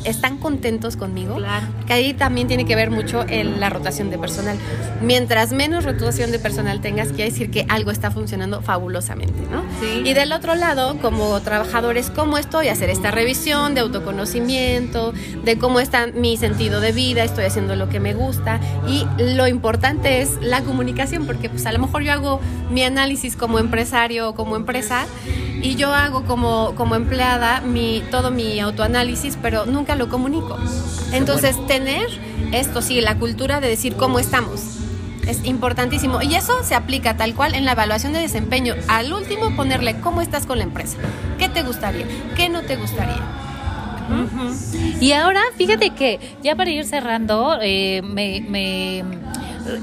están 0.03 0.37
contentos 0.37 0.95
conmigo. 0.95 1.35
Claro. 1.35 1.67
Que 1.85 1.93
ahí 1.93 2.13
también 2.13 2.47
tiene 2.47 2.65
que 2.65 2.75
ver 2.75 2.91
mucho 2.91 3.25
en 3.27 3.59
la 3.59 3.69
rotación 3.69 4.09
de 4.09 4.17
personal. 4.17 4.57
Mientras 5.01 5.51
menos 5.51 5.85
rotación 5.85 6.31
de 6.31 6.39
personal 6.39 6.81
tengas, 6.81 7.09
quiere 7.09 7.31
decir 7.31 7.51
que 7.51 7.65
algo 7.69 7.91
está 7.91 8.11
funcionando 8.11 8.61
fabulosamente, 8.61 9.41
¿no? 9.51 9.63
Y 10.03 10.13
del 10.13 10.31
otro 10.31 10.55
lado, 10.55 10.97
como 10.99 11.39
trabajadores, 11.41 12.09
¿cómo 12.09 12.37
estoy? 12.37 12.67
Hacer 12.67 12.89
esta 12.89 13.11
revisión 13.11 13.75
de 13.75 13.81
autoconocimiento, 13.81 15.13
de 15.43 15.57
cómo 15.57 15.79
está 15.79 16.07
mi 16.07 16.37
sentido 16.37 16.79
de 16.79 16.91
vida, 16.91 17.23
estoy 17.23 17.45
haciendo 17.45 17.75
lo 17.75 17.89
que 17.89 17.99
me 17.99 18.13
gusta. 18.13 18.59
Y 18.87 19.05
lo 19.35 19.47
importante 19.47 20.21
es 20.21 20.37
la 20.41 20.61
comunicación, 20.61 21.25
porque 21.25 21.49
pues 21.49 21.65
a 21.65 21.71
lo 21.71 21.79
mejor 21.79 22.03
yo 22.03 22.13
hago 22.13 22.39
mi 22.71 22.83
análisis 22.83 23.35
como 23.35 23.59
empresario 23.59 24.29
o 24.29 24.35
como 24.35 24.55
empresa 24.55 25.05
y 25.61 25.75
yo 25.75 25.93
hago 25.93 26.23
como, 26.23 26.73
como 26.75 26.95
empleada 26.95 27.61
mi, 27.61 28.03
todo 28.11 28.31
mi 28.31 28.59
autoanálisis, 28.59 29.37
pero 29.41 29.65
nunca 29.65 29.86
lo 29.95 30.09
comunico. 30.09 30.57
Entonces, 31.11 31.55
tener 31.67 32.07
esto, 32.51 32.81
sí, 32.81 33.01
la 33.01 33.17
cultura 33.17 33.59
de 33.59 33.67
decir 33.67 33.95
cómo 33.95 34.19
estamos. 34.19 34.61
Es 35.27 35.43
importantísimo. 35.45 36.21
Y 36.21 36.35
eso 36.35 36.63
se 36.63 36.75
aplica 36.75 37.17
tal 37.17 37.35
cual 37.35 37.53
en 37.55 37.65
la 37.65 37.73
evaluación 37.73 38.13
de 38.13 38.19
desempeño. 38.19 38.75
Al 38.87 39.11
último, 39.11 39.55
ponerle 39.55 39.99
cómo 39.99 40.21
estás 40.21 40.45
con 40.45 40.57
la 40.57 40.63
empresa. 40.63 40.97
¿Qué 41.37 41.49
te 41.49 41.63
gustaría? 41.63 42.05
¿Qué 42.35 42.49
no 42.49 42.61
te 42.61 42.77
gustaría? 42.77 43.21
Y 45.01 45.11
ahora, 45.11 45.41
fíjate 45.57 45.89
que 45.89 46.19
ya 46.41 46.55
para 46.55 46.69
ir 46.69 46.85
cerrando, 46.85 47.57
eh, 47.61 48.01
me, 48.03 48.41
me 48.47 48.99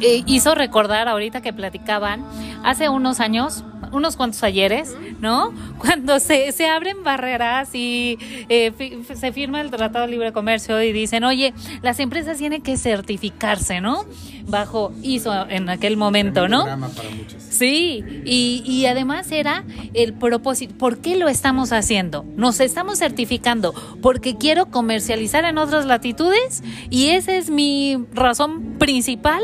eh, 0.01 0.23
hizo 0.27 0.55
recordar 0.55 1.09
ahorita 1.09 1.41
que 1.43 1.53
platicaban, 1.53 2.25
hace 2.65 2.89
unos 2.89 3.21
años, 3.21 3.63
unos 3.93 4.17
cuantos 4.17 4.43
ayeres, 4.43 4.97
¿no? 5.21 5.53
Cuando 5.79 6.19
se, 6.19 6.51
se 6.53 6.67
abren 6.67 7.05
barreras 7.05 7.75
y 7.75 8.19
eh, 8.49 8.73
se 9.15 9.33
firma 9.33 9.61
el 9.61 9.71
Tratado 9.71 10.07
de 10.07 10.11
Libre 10.11 10.33
Comercio 10.33 10.83
y 10.83 10.93
dicen, 10.93 11.25
oye, 11.25 11.53
las 11.83 12.01
empresas 12.01 12.39
tienen 12.39 12.63
que 12.63 12.77
certificarse, 12.77 13.81
¿no? 13.81 14.05
Bajo 14.47 14.93
ISO 15.03 15.49
en 15.49 15.69
aquel 15.69 15.97
momento, 15.97 16.49
¿no? 16.49 16.65
Sí, 17.39 18.03
y, 18.25 18.63
y 18.67 18.87
además 18.87 19.31
era 19.31 19.65
el 19.93 20.15
propósito, 20.15 20.75
¿por 20.77 20.99
qué 20.99 21.17
lo 21.17 21.29
estamos 21.29 21.73
haciendo? 21.73 22.25
Nos 22.37 22.61
estamos 22.61 22.99
certificando 22.99 23.75
porque 24.03 24.37
quiero 24.37 24.67
comercializar 24.67 25.45
en 25.45 25.59
otras 25.59 25.87
latitudes 25.87 26.63
y 26.91 27.09
esa 27.11 27.37
es 27.37 27.51
mi 27.51 28.05
razón 28.13 28.77
principal 28.79 29.43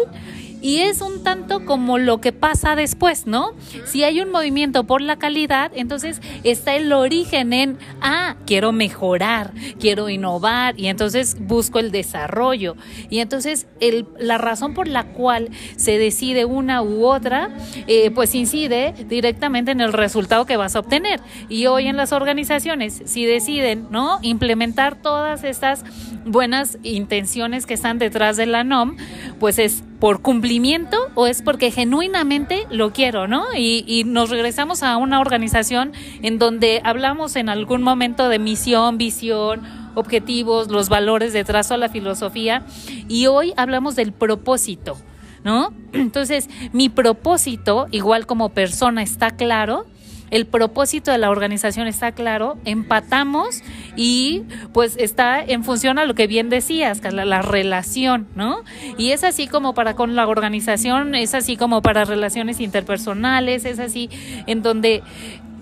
y 0.60 0.78
es 0.78 1.00
un 1.00 1.22
tanto 1.22 1.64
como 1.64 1.98
lo 1.98 2.20
que 2.20 2.32
pasa 2.32 2.76
después, 2.76 3.26
¿no? 3.26 3.52
Si 3.86 4.04
hay 4.04 4.20
un 4.20 4.30
movimiento 4.30 4.84
por 4.84 5.00
la 5.00 5.16
calidad, 5.16 5.72
entonces 5.74 6.20
está 6.44 6.74
el 6.76 6.92
origen 6.92 7.52
en, 7.52 7.78
ah, 8.00 8.36
quiero 8.46 8.72
mejorar, 8.72 9.52
quiero 9.78 10.08
innovar 10.08 10.78
y 10.78 10.86
entonces 10.86 11.36
busco 11.40 11.78
el 11.78 11.90
desarrollo. 11.90 12.76
Y 13.08 13.20
entonces 13.20 13.66
el, 13.80 14.06
la 14.18 14.38
razón 14.38 14.74
por 14.74 14.88
la 14.88 15.04
cual 15.04 15.50
se 15.76 15.98
decide 15.98 16.44
una 16.44 16.82
u 16.82 17.06
otra, 17.06 17.50
eh, 17.86 18.10
pues 18.10 18.34
incide 18.34 18.94
directamente 19.08 19.70
en 19.70 19.80
el 19.80 19.92
resultado 19.92 20.46
que 20.46 20.56
vas 20.56 20.76
a 20.76 20.80
obtener. 20.80 21.20
Y 21.48 21.66
hoy 21.66 21.86
en 21.86 21.96
las 21.96 22.12
organizaciones, 22.12 23.02
si 23.06 23.24
deciden, 23.24 23.88
¿no? 23.90 24.18
Implementar 24.22 25.00
todas 25.00 25.44
estas 25.44 25.84
buenas 26.24 26.78
intenciones 26.82 27.66
que 27.66 27.74
están 27.74 27.98
detrás 27.98 28.36
de 28.36 28.46
la 28.46 28.64
NOM, 28.64 28.96
pues 29.38 29.58
es 29.58 29.82
por 30.00 30.22
cumplimiento 30.22 30.96
o 31.14 31.26
es 31.26 31.42
porque 31.42 31.70
genuinamente 31.70 32.66
lo 32.70 32.92
quiero, 32.92 33.28
¿no? 33.28 33.44
Y, 33.56 34.02
nos 34.06 34.30
regresamos 34.30 34.82
a 34.82 34.96
una 34.96 35.20
organización 35.20 35.92
en 36.22 36.38
donde 36.38 36.80
hablamos 36.84 37.36
en 37.36 37.50
algún 37.50 37.82
momento 37.82 38.28
de 38.28 38.38
misión, 38.38 38.96
visión, 38.96 39.62
objetivos, 39.94 40.68
los 40.68 40.88
valores 40.88 41.32
detrás 41.32 41.68
de 41.68 41.76
la 41.76 41.90
filosofía 41.90 42.64
y 43.08 43.26
hoy 43.26 43.52
hablamos 43.56 43.94
del 43.94 44.12
propósito, 44.12 44.96
¿no? 45.44 45.74
Entonces, 45.92 46.48
mi 46.72 46.88
propósito, 46.88 47.86
igual 47.90 48.26
como 48.26 48.48
persona, 48.48 49.02
está 49.02 49.30
claro 49.30 49.84
el 50.30 50.46
propósito 50.46 51.10
de 51.10 51.18
la 51.18 51.30
organización 51.30 51.86
está 51.86 52.12
claro, 52.12 52.58
empatamos 52.64 53.62
y 53.96 54.42
pues 54.72 54.96
está 54.98 55.42
en 55.42 55.64
función 55.64 55.98
a 55.98 56.04
lo 56.04 56.14
que 56.14 56.26
bien 56.26 56.48
decías, 56.50 57.00
la, 57.02 57.24
la 57.24 57.42
relación, 57.42 58.28
¿no? 58.34 58.62
Y 58.96 59.10
es 59.10 59.24
así 59.24 59.46
como 59.46 59.74
para 59.74 59.94
con 59.94 60.14
la 60.14 60.26
organización, 60.26 61.14
es 61.14 61.34
así 61.34 61.56
como 61.56 61.82
para 61.82 62.04
relaciones 62.04 62.60
interpersonales, 62.60 63.64
es 63.64 63.78
así 63.78 64.08
en 64.46 64.62
donde 64.62 65.02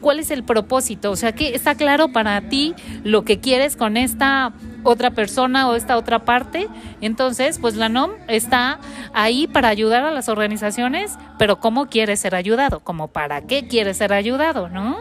¿cuál 0.00 0.18
es 0.18 0.31
el 0.31 0.44
propósito? 0.44 1.11
O 1.11 1.16
sea, 1.16 1.33
que 1.33 1.54
está 1.54 1.74
claro 1.74 2.09
para 2.09 2.40
ti 2.42 2.74
lo 3.04 3.24
que 3.24 3.40
quieres 3.40 3.76
con 3.76 3.96
esta 3.96 4.52
otra 4.88 5.11
persona 5.11 5.68
o 5.68 5.74
esta 5.74 5.98
otra 5.98 6.20
parte. 6.20 6.66
Entonces, 7.03 7.59
pues 7.59 7.77
la 7.77 7.90
NOM 7.90 8.12
está 8.27 8.81
ahí 9.12 9.46
para 9.46 9.68
ayudar 9.68 10.03
a 10.03 10.11
las 10.11 10.31
organizaciones, 10.31 11.18
pero 11.38 11.61
¿cómo 11.61 11.88
quiere 11.88 12.16
ser 12.16 12.35
ayudado? 12.35 12.81
¿Como 12.81 13.09
para 13.09 13.42
qué 13.42 13.68
quiere 13.68 13.92
ser 13.92 14.14
ayudado? 14.14 14.70
¿No? 14.70 14.96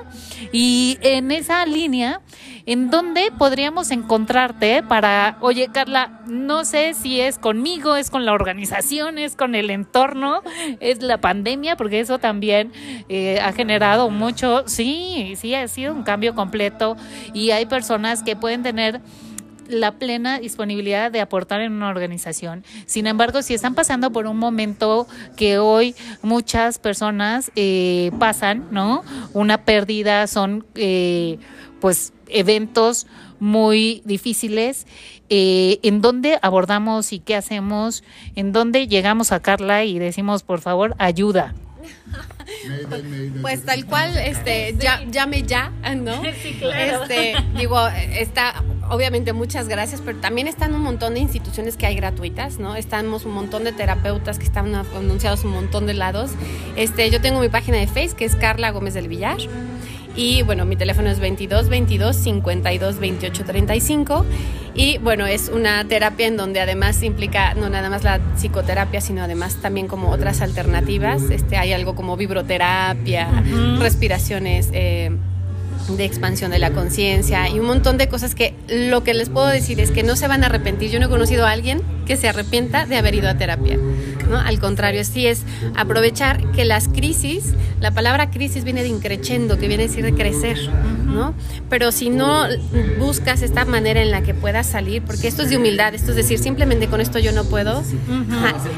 Y 0.51 0.97
en 1.01 1.31
esa 1.31 1.65
línea, 1.65 2.19
¿en 2.65 2.89
dónde 2.89 3.31
podríamos 3.37 3.91
encontrarte 3.91 4.83
para, 4.83 5.37
oye 5.39 5.69
Carla, 5.71 6.19
no 6.27 6.65
sé 6.65 6.93
si 6.93 7.21
es 7.21 7.39
conmigo, 7.39 7.95
es 7.95 8.09
con 8.09 8.25
la 8.25 8.33
organización, 8.33 9.17
es 9.17 9.37
con 9.37 9.55
el 9.55 9.69
entorno, 9.69 10.41
es 10.81 11.01
la 11.01 11.19
pandemia, 11.19 11.77
porque 11.77 12.01
eso 12.01 12.19
también 12.19 12.73
eh, 13.07 13.39
ha 13.41 13.53
generado 13.53 14.09
mucho, 14.09 14.63
sí, 14.67 15.33
sí, 15.37 15.55
ha 15.55 15.65
sido 15.69 15.93
un 15.93 16.03
cambio 16.03 16.35
completo 16.35 16.97
y 17.33 17.51
hay 17.51 17.65
personas 17.65 18.21
que 18.21 18.35
pueden 18.35 18.63
tener 18.63 19.01
la 19.69 19.93
plena 19.93 20.39
disponibilidad 20.39 21.11
de 21.11 21.21
aportar 21.21 21.61
en 21.61 21.73
una 21.73 21.89
organización. 21.89 22.63
Sin 22.85 23.07
embargo, 23.07 23.41
si 23.41 23.53
están 23.53 23.75
pasando 23.75 24.11
por 24.11 24.25
un 24.27 24.37
momento 24.37 25.07
que 25.35 25.59
hoy 25.59 25.95
muchas 26.21 26.79
personas 26.79 27.51
eh, 27.55 28.11
pasan, 28.19 28.67
¿no? 28.71 29.03
Una 29.33 29.63
pérdida, 29.63 30.27
son 30.27 30.65
eh, 30.75 31.39
pues 31.79 32.13
eventos 32.29 33.07
muy 33.39 34.01
difíciles, 34.05 34.87
eh, 35.29 35.79
en 35.83 36.01
dónde 36.01 36.39
abordamos 36.41 37.13
y 37.13 37.19
qué 37.19 37.35
hacemos, 37.35 38.03
en 38.35 38.51
dónde 38.51 38.87
llegamos 38.87 39.31
a 39.31 39.41
Carla 39.41 39.83
y 39.83 39.99
decimos, 39.99 40.43
por 40.43 40.61
favor, 40.61 40.95
ayuda. 40.97 41.53
Pues 43.41 43.63
tal 43.63 43.85
cual, 43.85 44.17
este, 44.17 44.75
ya, 44.79 45.03
llame 45.09 45.43
ya, 45.43 45.71
¿no? 45.95 46.21
Este, 46.77 47.35
digo, 47.57 47.87
está, 47.87 48.63
obviamente 48.89 49.33
muchas 49.33 49.67
gracias, 49.67 50.01
pero 50.03 50.17
también 50.19 50.47
están 50.47 50.73
un 50.73 50.81
montón 50.81 51.13
de 51.15 51.19
instituciones 51.19 51.77
que 51.77 51.85
hay 51.85 51.95
gratuitas, 51.95 52.59
¿no? 52.59 52.75
Estamos 52.75 53.25
un 53.25 53.33
montón 53.33 53.63
de 53.63 53.71
terapeutas 53.71 54.39
que 54.39 54.45
están 54.45 54.73
anunciados 54.75 55.43
un 55.43 55.51
montón 55.51 55.87
de 55.87 55.93
lados. 55.93 56.31
Este, 56.75 57.09
yo 57.09 57.21
tengo 57.21 57.39
mi 57.39 57.49
página 57.49 57.77
de 57.77 57.87
Facebook 57.87 58.17
que 58.17 58.25
es 58.25 58.35
Carla 58.35 58.71
Gómez 58.71 58.93
del 58.93 59.07
Villar. 59.07 59.37
Y 60.17 60.41
bueno, 60.41 60.65
mi 60.65 60.75
teléfono 60.75 61.09
es 61.09 61.19
22 61.19 61.69
22 61.69 62.15
52 62.15 62.99
28 62.99 63.45
35. 63.45 64.25
Y 64.73 64.97
bueno, 64.97 65.27
es 65.27 65.49
una 65.49 65.87
terapia 65.87 66.27
en 66.27 66.37
donde 66.37 66.59
además 66.59 67.01
implica 67.03 67.53
no 67.53 67.69
nada 67.69 67.89
más 67.89 68.03
la 68.03 68.19
psicoterapia, 68.35 68.99
sino 68.99 69.23
además 69.23 69.57
también 69.61 69.87
como 69.87 70.09
otras 70.09 70.41
alternativas. 70.41 71.21
Este, 71.29 71.55
hay 71.55 71.71
algo 71.71 71.95
como 71.95 72.17
vibroterapia, 72.17 73.29
respiraciones. 73.79 74.69
Eh, 74.73 75.11
de 75.95 76.05
expansión 76.05 76.51
de 76.51 76.59
la 76.59 76.71
conciencia 76.71 77.47
y 77.49 77.59
un 77.59 77.65
montón 77.65 77.97
de 77.97 78.09
cosas 78.09 78.35
que 78.35 78.53
lo 78.67 79.03
que 79.03 79.13
les 79.13 79.29
puedo 79.29 79.47
decir 79.47 79.79
es 79.79 79.91
que 79.91 80.03
no 80.03 80.15
se 80.15 80.27
van 80.27 80.43
a 80.43 80.47
arrepentir. 80.47 80.91
Yo 80.91 80.99
no 80.99 81.05
he 81.05 81.09
conocido 81.09 81.45
a 81.45 81.51
alguien 81.51 81.81
que 82.05 82.17
se 82.17 82.27
arrepienta 82.27 82.85
de 82.85 82.97
haber 82.97 83.15
ido 83.15 83.29
a 83.29 83.37
terapia. 83.37 83.77
¿no? 84.29 84.37
Al 84.37 84.59
contrario, 84.59 85.03
sí 85.03 85.27
es 85.27 85.43
aprovechar 85.75 86.51
que 86.51 86.65
las 86.65 86.87
crisis, 86.87 87.53
la 87.79 87.91
palabra 87.91 88.31
crisis 88.31 88.63
viene 88.63 88.81
de 88.81 88.89
increchendo, 88.89 89.57
que 89.57 89.67
viene 89.67 89.83
a 89.83 89.87
decir 89.87 90.03
de 90.03 90.13
crecer, 90.13 90.57
¿no? 91.05 91.33
Pero 91.69 91.91
si 91.91 92.09
no 92.09 92.45
buscas 92.99 93.41
esta 93.41 93.65
manera 93.65 94.01
en 94.01 94.11
la 94.11 94.21
que 94.21 94.33
puedas 94.33 94.67
salir, 94.67 95.01
porque 95.01 95.27
esto 95.27 95.43
es 95.43 95.49
de 95.49 95.57
humildad, 95.57 95.93
esto 95.93 96.11
es 96.11 96.17
decir, 96.17 96.39
simplemente 96.39 96.87
con 96.87 97.01
esto 97.01 97.19
yo 97.19 97.31
no 97.31 97.45
puedo. 97.45 97.83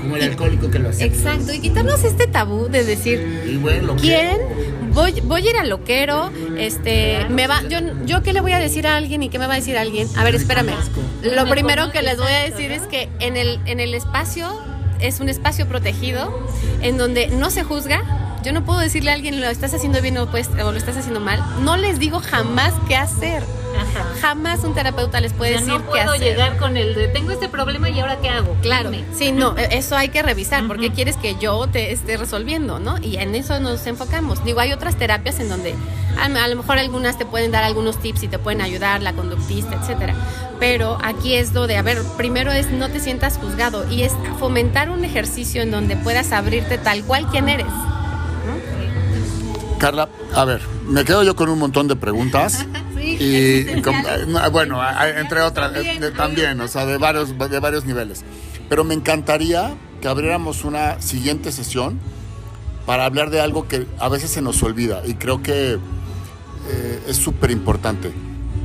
Como 0.01 0.15
el 0.15 0.23
alcohólico 0.23 0.69
que 0.69 0.79
lo 0.79 0.89
hace. 0.89 1.05
Exacto, 1.05 1.53
y 1.53 1.59
quitarnos 1.59 2.03
este 2.03 2.27
tabú 2.27 2.67
de 2.67 2.83
decir, 2.83 3.59
¿quién? 3.99 4.37
Voy, 4.93 5.21
voy 5.21 5.47
a 5.47 5.49
ir 5.49 5.57
al 5.57 5.69
loquero, 5.69 6.31
este, 6.57 7.25
me 7.29 7.47
va, 7.47 7.61
yo, 7.69 7.79
yo 8.05 8.23
qué 8.23 8.33
le 8.33 8.41
voy 8.41 8.51
a 8.51 8.59
decir 8.59 8.87
a 8.87 8.95
alguien 8.95 9.23
y 9.23 9.29
qué 9.29 9.39
me 9.39 9.47
va 9.47 9.53
a 9.53 9.57
decir 9.57 9.77
alguien. 9.77 10.07
A 10.17 10.23
ver, 10.23 10.35
espérame. 10.35 10.73
Lo 11.23 11.47
primero 11.47 11.91
que 11.91 12.01
les 12.01 12.17
voy 12.17 12.31
a 12.31 12.39
decir 12.39 12.71
es 12.71 12.83
que 12.83 13.09
en 13.19 13.37
el, 13.37 13.59
en 13.65 13.79
el 13.79 13.93
espacio 13.93 14.49
es 14.99 15.19
un 15.19 15.29
espacio 15.29 15.67
protegido 15.67 16.47
en 16.81 16.97
donde 16.97 17.27
no 17.27 17.49
se 17.49 17.63
juzga. 17.63 18.03
Yo 18.43 18.53
no 18.53 18.63
puedo 18.63 18.79
decirle 18.79 19.11
a 19.11 19.13
alguien 19.13 19.41
lo 19.41 19.47
estás 19.47 19.73
haciendo 19.73 20.01
bien 20.01 20.17
o, 20.17 20.31
pues, 20.31 20.49
o 20.63 20.71
lo 20.71 20.77
estás 20.77 20.97
haciendo 20.97 21.19
mal. 21.19 21.43
No 21.61 21.77
les 21.77 21.99
digo 21.99 22.19
jamás 22.19 22.73
qué 22.87 22.95
hacer. 22.95 23.43
Jamás 24.21 24.63
un 24.63 24.73
terapeuta 24.73 25.21
les 25.21 25.33
puede 25.33 25.53
decir 25.53 25.67
no 25.67 25.81
puedo 25.81 26.15
llegar 26.15 26.57
con 26.57 26.77
el 26.77 26.95
de 26.95 27.07
tengo 27.07 27.31
este 27.31 27.49
problema 27.49 27.89
y 27.89 27.99
ahora 27.99 28.17
qué 28.21 28.29
hago. 28.29 28.55
Claro, 28.61 28.91
sí, 29.13 29.31
no, 29.31 29.57
e, 29.57 29.77
eso 29.77 29.95
hay 29.95 30.09
que 30.09 30.21
revisar 30.21 30.67
porque 30.67 30.91
quieres 30.91 31.17
que 31.17 31.35
yo 31.39 31.67
te 31.67 31.91
esté 31.91 32.17
resolviendo, 32.17 32.79
¿no? 32.79 32.97
Y 33.01 33.17
en 33.17 33.35
eso 33.35 33.59
nos 33.59 33.85
enfocamos. 33.87 34.43
Digo, 34.43 34.59
hay 34.59 34.71
otras 34.71 34.97
terapias 34.97 35.39
en 35.39 35.49
donde 35.49 35.75
a, 36.17 36.47
lo 36.47 36.55
mejor 36.55 36.77
algunas 36.77 37.17
te 37.17 37.25
pueden 37.25 37.51
dar 37.51 37.63
algunos 37.63 37.97
tips 37.99 38.23
y 38.23 38.27
te 38.27 38.39
pueden 38.39 38.61
ayudar, 38.61 39.01
la 39.01 39.13
conductista, 39.13 39.75
etcétera. 39.75 40.15
Pero 40.59 40.97
aquí 41.01 41.35
es 41.35 41.53
lo 41.53 41.67
de, 41.67 41.77
a 41.77 41.81
ver, 41.81 41.99
primero 42.17 42.51
es 42.51 42.69
no 42.71 42.89
te 42.89 42.99
sientas 42.99 43.37
juzgado 43.37 43.89
y 43.89 44.03
es 44.03 44.13
fomentar 44.39 44.89
un 44.89 45.05
ejercicio 45.05 45.61
en 45.61 45.71
donde 45.71 45.95
puedas 45.95 46.31
abrirte 46.31 46.77
tal 46.77 47.03
cual 47.03 47.27
quien 47.27 47.47
eres. 47.49 47.67
Carla, 49.77 50.09
a 50.35 50.43
ver, 50.43 50.61
me 50.85 51.05
quedo 51.05 51.23
yo 51.23 51.37
con 51.37 51.49
un 51.49 51.57
montón 51.57 51.87
de 51.87 51.95
preguntas. 51.95 52.65
y 53.19 53.65
bueno, 54.51 54.79
entre 55.17 55.41
otras 55.41 55.73
también, 56.15 56.59
o 56.61 56.67
sea, 56.67 56.85
de 56.85 56.97
varios 56.97 57.37
de 57.37 57.59
varios 57.59 57.85
niveles. 57.85 58.23
Pero 58.69 58.83
me 58.83 58.93
encantaría 58.93 59.75
que 60.01 60.07
abriéramos 60.07 60.63
una 60.63 61.01
siguiente 61.01 61.51
sesión 61.51 61.99
para 62.85 63.05
hablar 63.05 63.29
de 63.29 63.41
algo 63.41 63.67
que 63.67 63.85
a 63.99 64.09
veces 64.09 64.31
se 64.31 64.41
nos 64.41 64.63
olvida 64.63 65.03
y 65.05 65.15
creo 65.15 65.43
que 65.43 65.73
eh, 65.73 67.03
es 67.07 67.17
súper 67.17 67.51
importante. 67.51 68.11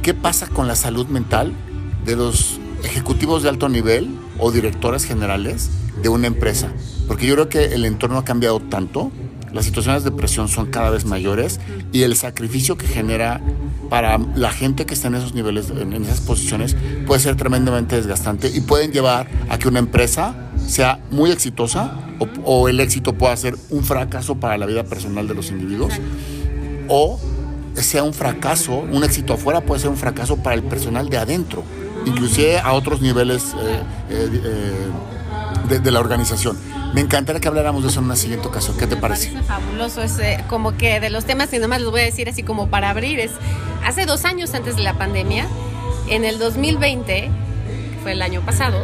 ¿Qué 0.03 0.15
pasa 0.15 0.47
con 0.47 0.69
la 0.69 0.77
salud 0.77 1.07
mental 1.09 1.53
de 2.05 2.17
los 2.17 2.61
ejecutivos 2.85 3.43
de 3.43 3.49
alto 3.49 3.69
nivel 3.69 4.17
o 4.39 4.53
directores 4.53 5.05
generales 5.05 5.71
de 6.01 6.09
una 6.09 6.27
empresa? 6.27 6.73
Porque 7.09 7.27
yo 7.27 7.35
creo 7.35 7.49
que 7.49 7.75
el 7.75 7.85
entorno 7.85 8.19
ha 8.19 8.25
cambiado 8.25 8.61
tanto 8.61 9.11
las 9.55 9.65
situaciones 9.65 10.03
de 10.05 10.11
presión 10.11 10.49
son 10.49 10.67
cada 10.67 10.91
vez 10.91 11.05
mayores 11.05 11.61
y 11.93 12.03
el 12.03 12.17
sacrificio 12.17 12.77
que 12.77 12.87
genera 12.87 13.41
para 13.89 14.19
la 14.19 14.51
gente 14.51 14.85
que 14.85 14.95
está 14.95 15.09
en 15.09 15.15
esos 15.15 15.35
niveles, 15.35 15.71
en 15.71 15.93
esas 15.93 16.21
posiciones, 16.21 16.77
puede 17.07 17.21
ser 17.21 17.37
tremendamente 17.37 17.97
desgastante 17.97 18.49
y 18.49 18.61
pueden 18.61 18.91
llevar 18.93 19.29
a 19.49 19.57
que 19.59 19.69
una 19.69 19.79
empresa 19.79 20.35
sea 20.67 20.99
muy 21.11 21.31
exitosa 21.31 21.99
o, 22.45 22.69
el 22.69 22.81
éxito 22.81 23.15
pueda 23.15 23.37
ser 23.37 23.55
un 23.71 23.85
fracaso 23.85 24.37
para 24.37 24.59
la 24.59 24.67
vida 24.67 24.85
personal 24.85 25.29
de 25.29 25.35
los 25.35 25.51
individuos 25.51 25.95
o 26.89 27.21
sea 27.75 28.03
un 28.03 28.15
fracaso, 28.15 28.79
un 28.79 29.05
éxito 29.05 29.35
afuera 29.35 29.61
puede 29.61 29.81
ser 29.81 29.91
un 29.91 29.97
fracaso 29.97 30.37
para 30.37 30.55
el 30.55 30.63
personal 30.63 31.09
de 31.09 31.19
adentro, 31.19 31.63
inclusive 32.07 32.59
a 32.59 32.73
otros 32.73 33.01
niveles 33.01 33.55
eh, 33.55 33.83
eh, 34.11 34.89
eh, 35.71 35.79
de 35.79 35.91
la 35.91 36.01
organización. 36.01 36.57
Me 36.95 37.01
encantaría 37.01 37.41
que 37.41 37.49
habláramos 37.49 37.83
de 37.83 37.89
eso 37.89 37.99
en 37.99 38.07
una 38.07 38.15
siguiente 38.15 38.47
ocasión. 38.47 38.77
¿Qué 38.77 38.87
te 38.87 38.97
parece? 38.97 39.31
parece 39.33 39.49
fabuloso. 39.49 40.01
Es 40.01 40.17
eh, 40.21 40.45
como 40.49 40.77
que 40.77 41.01
de 41.01 41.11
los 41.11 41.25
temas, 41.25 41.53
y 41.53 41.59
nomás 41.59 41.81
los 41.81 41.91
voy 41.91 42.03
a 42.03 42.05
decir 42.05 42.29
así 42.29 42.45
como 42.45 42.69
para 42.69 42.89
abrir, 42.89 43.19
es 43.19 43.33
hace 43.85 44.07
dos 44.07 44.25
años 44.25 44.55
antes 44.55 44.77
de 44.77 44.85
la 44.85 44.95
pandemia, 44.95 45.49
en 46.09 46.25
el 46.25 46.39
2020, 46.39 47.05
que 47.15 47.99
fue 48.01 48.13
el 48.13 48.23
año 48.23 48.43
pasado, 48.43 48.79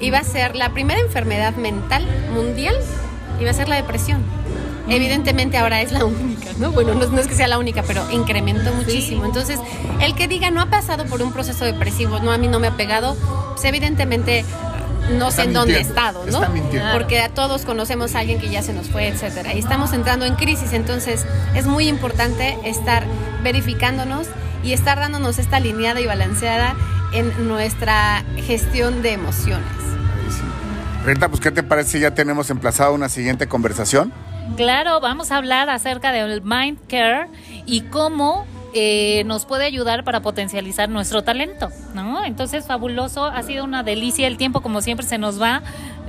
iba 0.00 0.18
a 0.18 0.24
ser 0.24 0.54
la 0.54 0.70
primera 0.70 1.00
enfermedad 1.00 1.56
mental 1.56 2.06
mundial, 2.32 2.76
iba 3.40 3.50
a 3.50 3.54
ser 3.54 3.68
la 3.68 3.74
depresión. 3.74 4.22
Evidentemente 4.88 5.58
ahora 5.58 5.82
es 5.82 5.90
la 5.90 6.04
única, 6.04 6.50
¿no? 6.58 6.70
Bueno, 6.70 6.94
no, 6.94 7.18
es 7.18 7.26
que 7.26 7.34
sea 7.34 7.48
la 7.48 7.58
única, 7.58 7.82
pero 7.82 8.08
incrementó 8.12 8.72
muchísimo. 8.72 9.24
Entonces, 9.24 9.58
el 10.00 10.14
que 10.14 10.28
diga 10.28 10.52
no 10.52 10.60
ha 10.60 10.66
pasado 10.66 11.06
por 11.06 11.22
un 11.22 11.32
proceso 11.32 11.64
depresivo, 11.64 12.20
no, 12.20 12.30
a 12.30 12.38
mí 12.38 12.46
no 12.46 12.60
me 12.60 12.68
ha 12.68 12.76
pegado, 12.76 13.16
pues 13.54 13.64
evidentemente 13.64 14.44
no 15.10 15.30
sé 15.30 15.42
en 15.42 15.52
dónde 15.52 15.76
he 15.76 15.80
estado, 15.80 16.24
¿no? 16.26 16.40
Porque 16.92 17.20
a 17.20 17.28
todos 17.28 17.64
conocemos 17.64 18.14
a 18.14 18.20
alguien 18.20 18.40
que 18.40 18.48
ya 18.48 18.62
se 18.62 18.72
nos 18.72 18.88
fue, 18.88 19.08
etcétera. 19.08 19.54
Y 19.54 19.58
estamos 19.58 19.92
entrando 19.92 20.24
en 20.26 20.34
crisis, 20.34 20.72
entonces 20.72 21.24
es 21.54 21.66
muy 21.66 21.88
importante 21.88 22.58
estar 22.64 23.04
verificándonos 23.42 24.26
y 24.62 24.72
estar 24.72 24.98
dándonos 24.98 25.38
esta 25.38 25.58
alineada 25.58 26.00
y 26.00 26.06
balanceada 26.06 26.74
en 27.12 27.48
nuestra 27.48 28.24
gestión 28.36 29.02
de 29.02 29.12
emociones. 29.12 29.66
Rita, 31.04 31.28
pues 31.28 31.40
¿qué 31.40 31.52
te 31.52 31.62
parece 31.62 31.90
si 31.90 32.00
ya 32.00 32.12
tenemos 32.12 32.50
emplazado 32.50 32.92
una 32.92 33.08
siguiente 33.08 33.46
conversación? 33.46 34.12
Claro, 34.56 35.00
vamos 35.00 35.30
a 35.30 35.36
hablar 35.36 35.70
acerca 35.70 36.10
del 36.10 36.42
mind 36.42 36.78
care 36.88 37.28
y 37.64 37.82
cómo 37.82 38.46
eh, 38.78 39.24
nos 39.24 39.46
puede 39.46 39.64
ayudar 39.64 40.04
para 40.04 40.20
potencializar 40.20 40.90
nuestro 40.90 41.22
talento, 41.22 41.70
¿no? 41.94 42.22
Entonces, 42.24 42.66
fabuloso, 42.66 43.24
ha 43.24 43.42
sido 43.42 43.64
una 43.64 43.82
delicia, 43.82 44.26
el 44.26 44.36
tiempo 44.36 44.60
como 44.60 44.82
siempre 44.82 45.06
se 45.06 45.16
nos 45.16 45.40
va, 45.40 45.62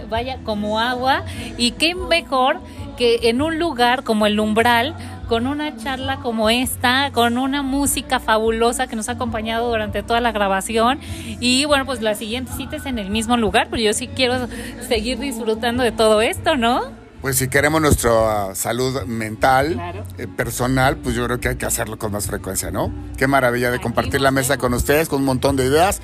vaya 0.10 0.40
como 0.44 0.80
agua, 0.80 1.24
y 1.58 1.72
qué 1.72 1.96
mejor 1.96 2.60
que 2.98 3.30
en 3.30 3.42
un 3.42 3.58
lugar 3.58 4.04
como 4.04 4.26
el 4.26 4.38
umbral, 4.40 4.96
con 5.30 5.48
una 5.48 5.78
charla 5.78 6.18
como 6.18 6.50
esta, 6.50 7.12
con 7.14 7.38
una 7.38 7.62
música 7.62 8.20
fabulosa 8.20 8.88
que 8.88 8.96
nos 8.96 9.08
ha 9.08 9.14
acompañado 9.14 9.70
durante 9.70 10.04
toda 10.04 10.20
la 10.20 10.32
grabación. 10.32 11.00
Y 11.40 11.66
bueno, 11.66 11.86
pues 11.86 12.02
la 12.02 12.16
siguiente 12.16 12.52
cita 12.54 12.76
es 12.78 12.86
en 12.86 13.00
el 13.00 13.10
mismo 13.10 13.38
lugar, 13.38 13.68
pero 13.70 13.82
yo 13.82 13.94
sí 13.94 14.08
quiero 14.08 14.48
seguir 14.88 15.20
disfrutando 15.20 15.84
de 15.84 15.92
todo 15.92 16.22
esto, 16.22 16.58
¿no? 16.58 17.07
Pues 17.22 17.38
si 17.38 17.48
queremos 17.48 17.82
nuestra 17.82 18.54
salud 18.56 19.04
mental, 19.04 20.04
eh, 20.18 20.28
personal, 20.28 20.98
pues 20.98 21.16
yo 21.16 21.26
creo 21.26 21.40
que 21.40 21.50
hay 21.50 21.56
que 21.56 21.66
hacerlo 21.66 21.98
con 21.98 22.12
más 22.12 22.28
frecuencia, 22.28 22.72
¿no? 22.72 22.94
Qué 23.18 23.28
maravilla 23.28 23.72
de 23.72 23.80
compartir 23.80 24.22
la 24.22 24.32
mesa 24.32 24.58
con 24.58 24.74
ustedes, 24.74 25.10
con 25.10 25.20
un 25.20 25.26
montón 25.26 25.56
de 25.56 25.66
ideas. 25.66 26.02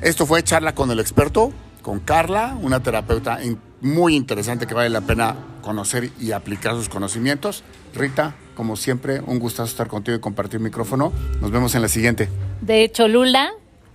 Esto 0.00 0.26
fue 0.26 0.42
Charla 0.42 0.74
con 0.74 0.90
el 0.90 1.00
experto, 1.00 1.52
con 1.82 2.00
Carla, 2.00 2.56
una 2.60 2.82
terapeuta 2.82 3.38
muy 3.80 4.16
interesante 4.16 4.66
que 4.66 4.74
vale 4.74 4.88
la 4.88 5.02
pena 5.02 5.36
conocer 5.62 6.10
y 6.18 6.32
aplicar 6.32 6.74
sus 6.74 6.88
conocimientos. 6.88 7.62
Rita, 7.94 8.34
como 8.54 8.76
siempre, 8.76 9.20
un 9.20 9.38
gustazo 9.38 9.70
estar 9.70 9.88
contigo 9.88 10.16
y 10.16 10.20
compartir 10.20 10.60
micrófono. 10.60 11.12
Nos 11.40 11.50
vemos 11.50 11.74
en 11.74 11.82
la 11.82 11.88
siguiente. 11.88 12.28
De 12.60 12.82
hecho, 12.82 13.08
Lula. 13.08 13.52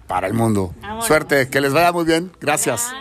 Para 0.07 0.27
el 0.27 0.33
mundo. 0.33 0.73
Suerte, 1.01 1.49
que 1.49 1.61
les 1.61 1.73
vaya 1.73 1.91
muy 1.91 2.05
bien. 2.05 2.31
Gracias. 2.39 2.91